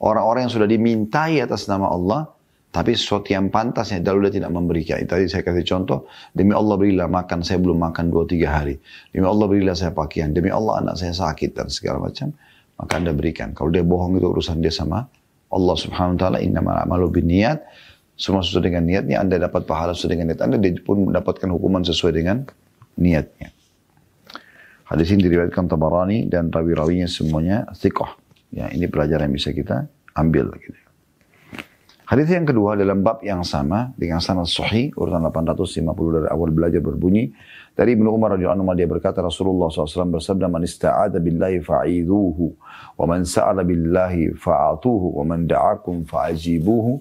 [0.00, 2.28] orang-orang yang sudah dimintai atas nama Allah
[2.74, 4.98] tapi sesuatu yang pantasnya lalu tidak memberikan.
[5.06, 8.74] Tadi saya kasih contoh, demi Allah berilah makan, saya belum makan dua tiga hari.
[9.14, 12.34] Demi Allah berilah saya pakaian, demi Allah anak saya sakit dan segala macam
[12.78, 13.54] maka anda berikan.
[13.54, 15.06] Kalau dia bohong itu urusan dia sama
[15.54, 17.62] Allah subhanahu wa ta'ala inna ma'amalu bin niat.
[18.14, 21.82] Semua sesuai dengan niatnya, anda dapat pahala sesuai dengan niat anda, dia pun mendapatkan hukuman
[21.82, 22.46] sesuai dengan
[22.94, 23.50] niatnya.
[24.86, 28.14] Hadis ini diriwayatkan Tabarani dan rawi-rawinya semuanya thiqah.
[28.54, 30.54] Ya, ini pelajaran yang bisa kita ambil.
[30.60, 30.78] Gitu.
[32.04, 36.84] Hadis yang kedua dalam bab yang sama dengan sanad sahih urutan 850 dari awal belajar
[36.84, 37.32] berbunyi
[37.72, 42.44] dari Ibnu Umar radhiyallahu anhu dia berkata Rasulullah SAW bersabda man ista'ada billahi fa'idhuhu
[43.00, 47.00] wa man sa'ala billahi fa'atuhu wa man da'akum fa'ajibuhu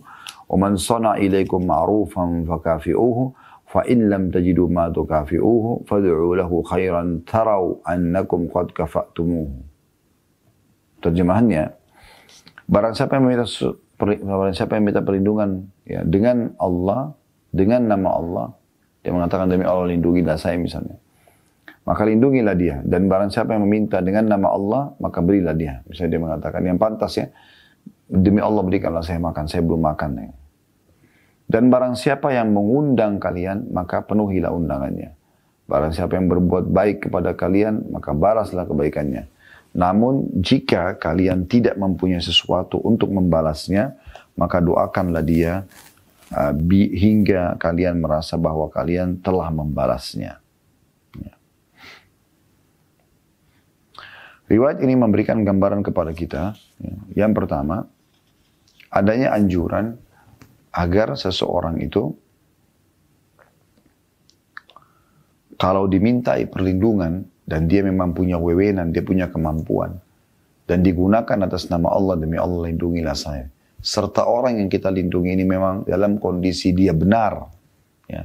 [0.78, 3.34] sana ilaikum ma'rufan fakafi'uhu
[3.70, 9.72] fa in lam tajidu ma tukafi'uhu fad'u lahu khairan taraw annakum qad kafa'tumuhu
[11.04, 11.74] Terjemahannya
[12.70, 13.46] barang siapa yang meminta
[14.00, 17.12] barang siapa yang minta perlindungan ya dengan Allah
[17.52, 18.48] dengan nama Allah
[19.04, 20.96] dia mengatakan demi Allah lindungilah saya misalnya.
[21.84, 22.80] Maka lindungilah dia.
[22.88, 25.84] Dan barang siapa yang meminta dengan nama Allah, maka berilah dia.
[25.84, 27.28] Misalnya dia mengatakan yang pantas ya,
[28.08, 30.10] demi Allah berikanlah saya makan, saya belum makan.
[30.16, 30.32] Ya.
[31.54, 35.14] Dan barang siapa yang mengundang kalian, maka penuhilah undangannya.
[35.70, 39.30] Barang siapa yang berbuat baik kepada kalian, maka balaslah kebaikannya.
[39.78, 43.94] Namun jika kalian tidak mempunyai sesuatu untuk membalasnya,
[44.34, 45.70] maka doakanlah dia
[46.34, 50.42] uh, hingga kalian merasa bahwa kalian telah membalasnya.
[51.22, 51.34] Ya.
[54.50, 56.58] Riwayat ini memberikan gambaran kepada kita.
[56.82, 57.26] Ya.
[57.26, 57.86] Yang pertama,
[58.90, 60.02] adanya anjuran
[60.74, 62.12] agar seseorang itu
[65.62, 69.96] kalau dimintai perlindungan dan dia memang punya wewenang, dia punya kemampuan
[70.66, 73.48] dan digunakan atas nama Allah demi Allah lindungilah saya
[73.84, 77.52] serta orang yang kita lindungi ini memang dalam kondisi dia benar.
[78.08, 78.24] Ya.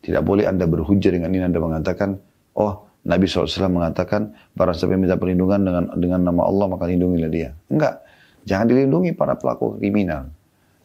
[0.00, 2.16] Tidak boleh Anda berhujah dengan ini Anda mengatakan,
[2.54, 7.28] oh Nabi SAW mengatakan, para siapa yang minta perlindungan dengan dengan nama Allah maka lindungilah
[7.28, 7.50] dia.
[7.66, 8.06] Enggak,
[8.46, 10.30] jangan dilindungi para pelaku kriminal.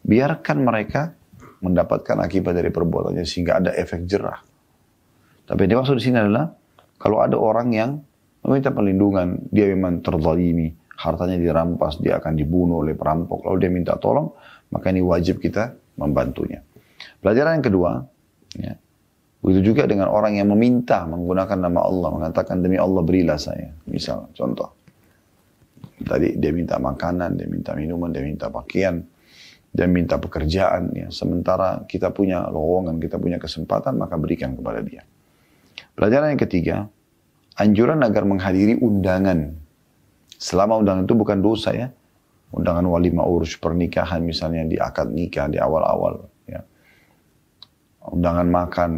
[0.06, 1.10] Biarkan mereka
[1.66, 4.38] mendapatkan akibat dari perbuatannya sehingga ada efek jerah.
[5.46, 6.46] Tapi yang dimaksud di sini adalah
[6.98, 7.90] kalau ada orang yang
[8.46, 13.94] meminta perlindungan, dia memang terzalimi, hartanya dirampas, dia akan dibunuh oleh perampok, lalu dia minta
[13.98, 14.30] tolong,
[14.70, 16.62] maka ini wajib kita membantunya.
[17.18, 17.90] Pelajaran yang kedua,
[18.56, 18.74] ya,
[19.42, 23.74] begitu juga dengan orang yang meminta menggunakan nama Allah, mengatakan demi Allah berilah saya.
[23.90, 24.70] Misal, contoh.
[25.96, 29.00] Tadi dia minta makanan, dia minta minuman, dia minta pakaian,
[29.72, 30.92] dia minta pekerjaan.
[30.92, 31.08] Ya.
[31.10, 35.02] Sementara kita punya lowongan, kita punya kesempatan, maka berikan kepada dia.
[35.96, 36.76] Pelajaran yang ketiga,
[37.56, 39.66] anjuran agar menghadiri undangan
[40.36, 41.88] Selama undangan itu bukan dosa ya.
[42.52, 46.28] Undangan walimah urus pernikahan misalnya di akad nikah di awal-awal.
[46.46, 46.62] Ya.
[48.06, 48.90] Undangan makan,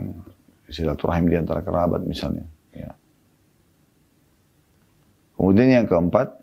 [0.68, 2.44] silaturahim di antara kerabat misalnya.
[2.74, 2.92] Ya.
[5.38, 6.34] Kemudian yang keempat,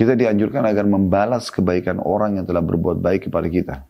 [0.00, 3.84] kita dianjurkan agar membalas kebaikan orang yang telah berbuat baik kepada kita.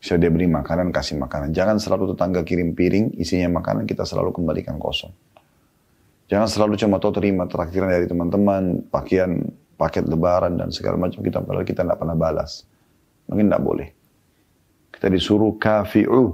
[0.00, 1.52] Bisa dia beri makanan, kasih makanan.
[1.52, 5.12] Jangan selalu tetangga kirim piring, isinya makanan, kita selalu kembalikan kosong.
[6.32, 9.44] Jangan selalu cuma tahu terima terakhiran dari teman-teman, pakaian,
[9.76, 11.20] paket lebaran, dan segala macam.
[11.20, 12.64] Kita padahal kita tidak pernah balas.
[13.28, 13.88] Mungkin tidak boleh.
[14.88, 16.32] Kita disuruh kafi'u,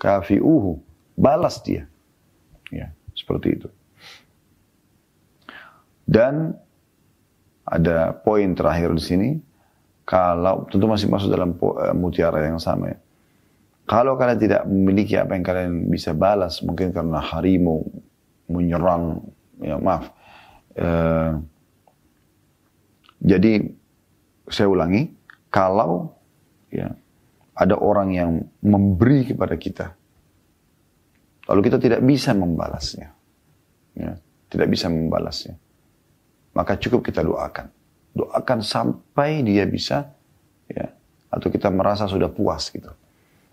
[0.00, 0.80] kafi'uhu,
[1.20, 1.84] balas dia.
[2.72, 3.68] Ya, seperti itu.
[6.08, 6.56] Dan
[7.66, 9.30] ada poin terakhir di sini,
[10.02, 12.98] kalau tentu masih masuk dalam uh, mutiara yang sama ya.
[13.82, 17.82] Kalau kalian tidak memiliki apa yang kalian bisa balas, mungkin karena harimau
[18.46, 19.20] menyerang,
[19.58, 20.10] ya maaf.
[20.72, 21.42] Uh,
[23.22, 23.68] jadi
[24.48, 25.10] saya ulangi,
[25.50, 26.14] kalau
[26.70, 26.94] ya
[27.52, 28.30] ada orang yang
[28.62, 29.86] memberi kepada kita
[31.50, 33.08] Lalu kita tidak bisa membalasnya.
[33.98, 35.58] Ya, tidak bisa membalasnya.
[36.52, 37.72] Maka cukup kita doakan.
[38.12, 40.12] Doakan sampai dia bisa
[40.68, 40.92] ya
[41.32, 42.92] atau kita merasa sudah puas gitu.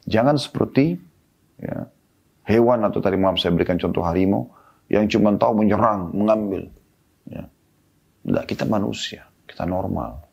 [0.04, 1.00] Jangan seperti
[1.64, 1.88] ya,
[2.44, 4.52] hewan atau tadi maaf saya berikan contoh harimau
[4.92, 6.68] yang cuma tahu menyerang, mengambil.
[7.30, 7.48] Ya.
[8.44, 10.28] Kita manusia, kita normal.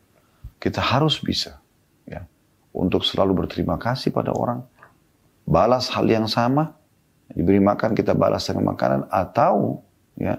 [0.59, 1.63] Kita harus bisa
[2.03, 2.27] ya
[2.75, 4.65] untuk selalu berterima kasih pada orang,
[5.47, 6.75] balas hal yang sama,
[7.31, 9.79] diberi makan kita balas dengan makanan atau
[10.19, 10.35] ya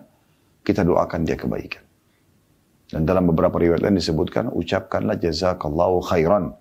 [0.61, 1.88] kita doakan dia kebaikan.
[2.89, 6.57] Dan dalam beberapa riwayat lain disebutkan ucapkanlah jazakallahu khairan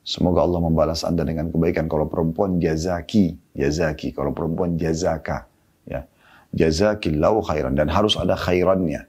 [0.00, 1.84] Semoga Allah membalas anda dengan kebaikan.
[1.84, 4.16] Kalau perempuan jazaki, jazaki.
[4.16, 5.44] Kalau perempuan jazaka,
[5.84, 6.08] ya.
[6.56, 7.76] Jazakillahu khairan.
[7.76, 9.04] Dan harus ada khairannya.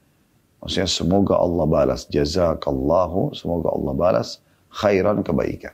[0.62, 2.06] Maksudnya semoga Allah balas.
[2.12, 5.74] Jazakallahu, semoga Allah balas khairan kebaikan.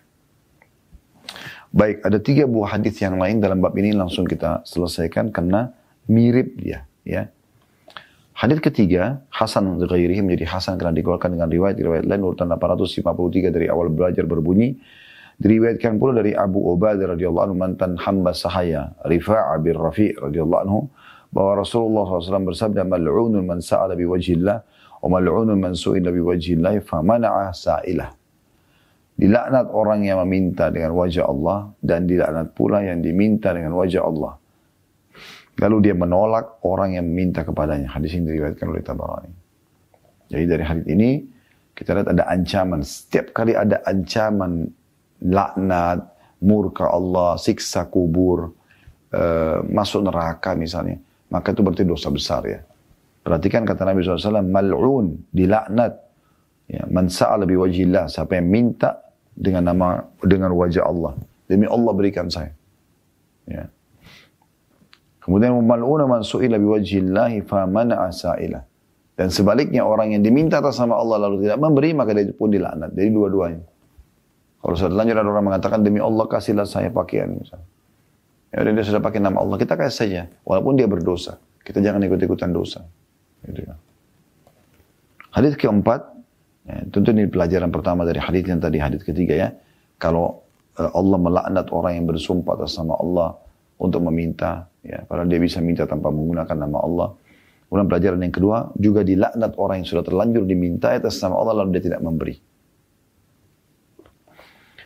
[1.76, 5.76] Baik, ada tiga buah hadis yang lain dalam bab ini langsung kita selesaikan karena
[6.08, 7.28] mirip dia, ya.
[8.38, 13.90] Hadis ketiga, Hasan ghairihi menjadi Hasan karena dikeluarkan dengan riwayat-riwayat lain urutan 853 dari awal
[13.90, 14.78] belajar berbunyi
[15.38, 20.90] Diriwayatkan pula dari Abu Ubadah radhiyallahu anhu mantan hamba sahaya Rifa'a bin Rafi' radhiyallahu anhu
[21.30, 24.58] bahwa Rasulullah SAW bersabda mal'unun man sa'ala bi wajhillah
[25.06, 28.18] wa mal'unun man su'ila wajhillah famana'a sa'ilah.
[29.18, 34.42] Dilaknat orang yang meminta dengan wajah Allah dan dilaknat pula yang diminta dengan wajah Allah.
[35.58, 37.90] Lalu dia menolak orang yang meminta kepadanya.
[37.90, 39.34] Hadis ini diriwayatkan oleh Tabarani.
[40.30, 41.10] Jadi dari hadis ini
[41.74, 42.86] kita lihat ada ancaman.
[42.86, 44.70] Setiap kali ada ancaman
[45.22, 46.06] laknat,
[46.46, 48.54] murka Allah, siksa kubur,
[49.14, 51.02] uh, masuk neraka misalnya,
[51.34, 52.62] maka itu berarti dosa besar ya.
[53.26, 55.94] Perhatikan kata Nabi SAW, mal'un, dilaknat.
[56.68, 59.00] Ya, man sa'ala biwajillah, siapa yang minta
[59.32, 61.16] dengan nama dengan wajah Allah.
[61.48, 62.52] Demi Allah berikan saya.
[63.48, 63.72] Ya.
[65.28, 68.64] Kemudian mal'una man su'ila biwajillahi fa mana'a sa'ilah.
[69.20, 72.96] Dan sebaliknya orang yang diminta atas nama Allah lalu tidak memberi maka dia pun dilaknat.
[72.96, 73.66] Jadi dua-duanya.
[74.64, 77.68] Kalau sudah lanjut ada orang mengatakan demi Allah kasihlah saya pakaian misalnya.
[78.56, 80.22] Ya dia sudah pakai nama Allah, kita kasih saja.
[80.48, 81.44] Walaupun dia berdosa.
[81.60, 82.88] Kita jangan ikut-ikutan dosa.
[83.44, 83.76] Gitu kan.
[85.36, 86.08] Hadis keempat,
[86.64, 89.50] ya, tentu ini pelajaran pertama dari hadis yang tadi, hadis ketiga ya.
[90.00, 90.48] Kalau
[90.80, 93.30] uh, Allah melaknat orang yang bersumpah atas nama Allah
[93.78, 97.10] untuk meminta, ya, padahal dia bisa minta tanpa menggunakan nama Allah.
[97.68, 101.78] Kemudian pelajaran yang kedua, juga dilaknat orang yang sudah terlanjur diminta atas nama Allah lalu
[101.78, 102.36] dia tidak memberi.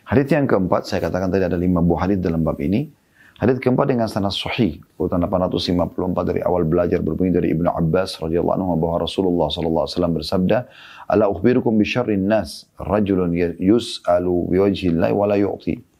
[0.02, 2.90] Hadis yang keempat, saya katakan tadi ada lima buah hadis dalam bab ini.
[3.40, 8.54] Hadis keempat dengan sanad sahih, urutan 854 dari awal belajar berbunyi dari Ibnu Abbas radhiyallahu
[8.54, 10.58] anhu bahwa Rasulullah sallallahu alaihi wasallam bersabda,
[11.10, 15.91] "Ala ukhbirukum bi syarrin nas, rajulun yus'alu bi wajhillahi wa la yu'ti."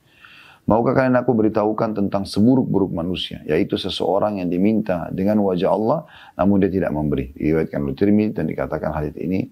[0.62, 6.06] Maukah kalian aku beritahukan tentang seburuk-buruk manusia, yaitu seseorang yang diminta dengan wajah Allah,
[6.38, 7.34] namun dia tidak memberi.
[7.34, 9.50] Diriwayatkan oleh Tirmidzi dan dikatakan hadis ini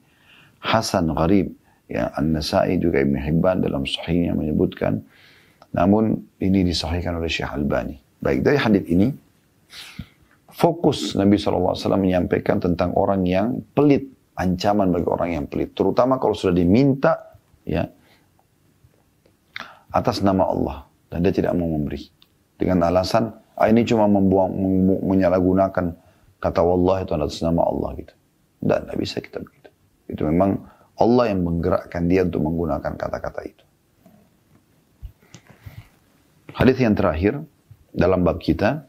[0.63, 1.51] hasan gharib
[1.91, 5.03] Ya, An-Nasai juga Ibn Hibban dalam sahihnya menyebutkan.
[5.75, 7.99] Namun ini disahihkan oleh Syekh Albani.
[8.23, 9.11] Baik, dari hadis ini,
[10.55, 14.07] fokus Nabi SAW menyampaikan tentang orang yang pelit.
[14.39, 15.75] Ancaman bagi orang yang pelit.
[15.75, 17.35] Terutama kalau sudah diminta,
[17.67, 17.91] ya,
[19.91, 20.79] atas nama Allah.
[21.11, 22.07] Dan dia tidak mau memberi.
[22.55, 24.55] Dengan alasan, ah, ini cuma membuang,
[25.03, 25.87] menyalahgunakan
[26.39, 28.15] kata Allah itu atas nama Allah gitu.
[28.63, 29.69] Dan tidak bisa kita begitu.
[30.07, 30.63] Itu memang
[31.01, 33.65] Allah yang menggerakkan dia untuk menggunakan kata-kata itu.
[36.53, 37.41] Hadis yang terakhir
[37.95, 38.85] dalam bab kita,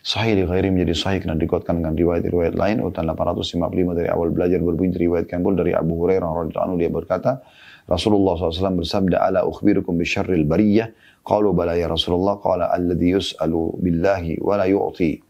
[0.00, 2.80] sahih di ghairi menjadi sahih karena dikuatkan dengan riwayat-riwayat lain.
[2.80, 7.44] Utan 855 dari awal belajar berbunyi diriwayatkan pun dari Abu Hurairah radhiyallahu anhu dia berkata,
[7.84, 10.88] Rasulullah SAW bersabda, "Ala ukhbirukum bi syarril bariyah?"
[11.22, 15.22] Qalu bala ya Rasulullah, qala alladhi yus'alu billahi wa la yu'ti.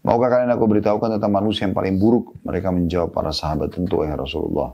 [0.00, 2.32] Maukah kalian aku beritahukan tentang manusia yang paling buruk?
[2.48, 4.72] Mereka menjawab para sahabat, tentu ya Rasulullah.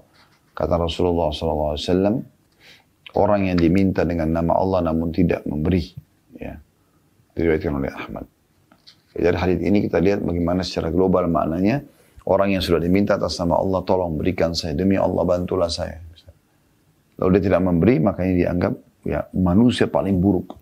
[0.55, 2.23] Kata Rasulullah SAW,
[3.19, 5.83] orang yang diminta dengan nama Allah namun tidak memberi.
[6.39, 6.55] Ya.
[7.35, 8.25] Diriwayatkan oleh Ahmad.
[9.17, 11.81] Dari hadis ini kita lihat bagaimana secara global maknanya
[12.29, 15.99] orang yang sudah diminta atas nama Allah tolong berikan saya demi Allah bantulah saya.
[17.17, 18.73] Lalu dia tidak memberi makanya dianggap
[19.07, 20.59] ya manusia paling buruk.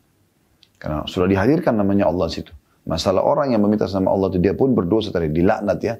[0.76, 2.52] Karena sudah dihadirkan namanya Allah situ.
[2.84, 5.96] Masalah orang yang meminta sama Allah itu dia pun berdosa tadi dilaknat ya.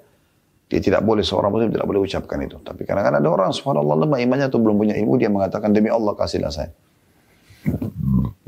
[0.69, 2.57] Dia tidak boleh, seorang muslim tidak boleh ucapkan itu.
[2.61, 6.17] Tapi kadang-kadang ada orang, subhanallah lemah imannya atau belum punya ilmu, dia mengatakan, demi Allah
[6.17, 6.73] kasihlah saya.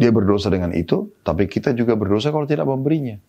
[0.01, 3.21] Dia berdosa dengan itu, tapi kita juga berdosa kalau tidak memberinya.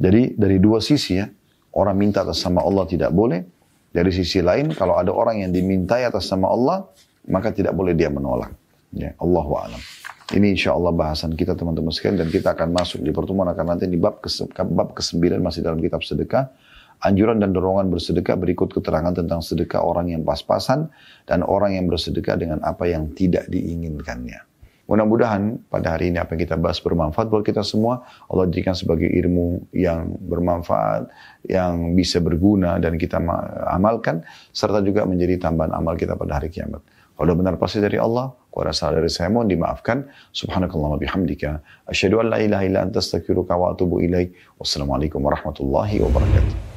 [0.00, 1.26] Jadi dari dua sisi ya,
[1.76, 3.44] orang minta atas sama Allah tidak boleh.
[3.94, 6.88] Dari sisi lain, kalau ada orang yang dimintai atas sama Allah,
[7.28, 8.52] maka tidak boleh dia menolak.
[8.94, 9.82] Ya, Allah wa'alam.
[10.32, 13.90] Ini insya Allah bahasan kita teman-teman sekalian dan kita akan masuk di pertemuan akan nanti
[13.90, 14.30] di bab, ke,
[14.64, 16.48] bab ke-9 masih dalam kitab sedekah.
[17.04, 20.88] Anjuran dan dorongan bersedekah berikut keterangan tentang sedekah orang yang pas-pasan
[21.28, 24.40] dan orang yang bersedekah dengan apa yang tidak diinginkannya.
[24.84, 28.04] Mudah-mudahan pada hari ini apa yang kita bahas bermanfaat buat kita semua.
[28.28, 31.08] Allah jadikan sebagai ilmu yang bermanfaat,
[31.48, 33.16] yang bisa berguna dan kita
[33.72, 34.24] amalkan.
[34.52, 36.84] Serta juga menjadi tambahan amal kita pada hari kiamat.
[37.14, 40.10] Kalau benar pasti dari Allah, kalau ada salah dari saya mohon dimaafkan.
[40.34, 41.62] Subhanakallah wa bihamdika.
[41.86, 43.70] Asyhadu an la ilaha illa anta astaghfiruka wa.
[44.58, 46.73] Wassalamualaikum warahmatullahi wabarakatuh.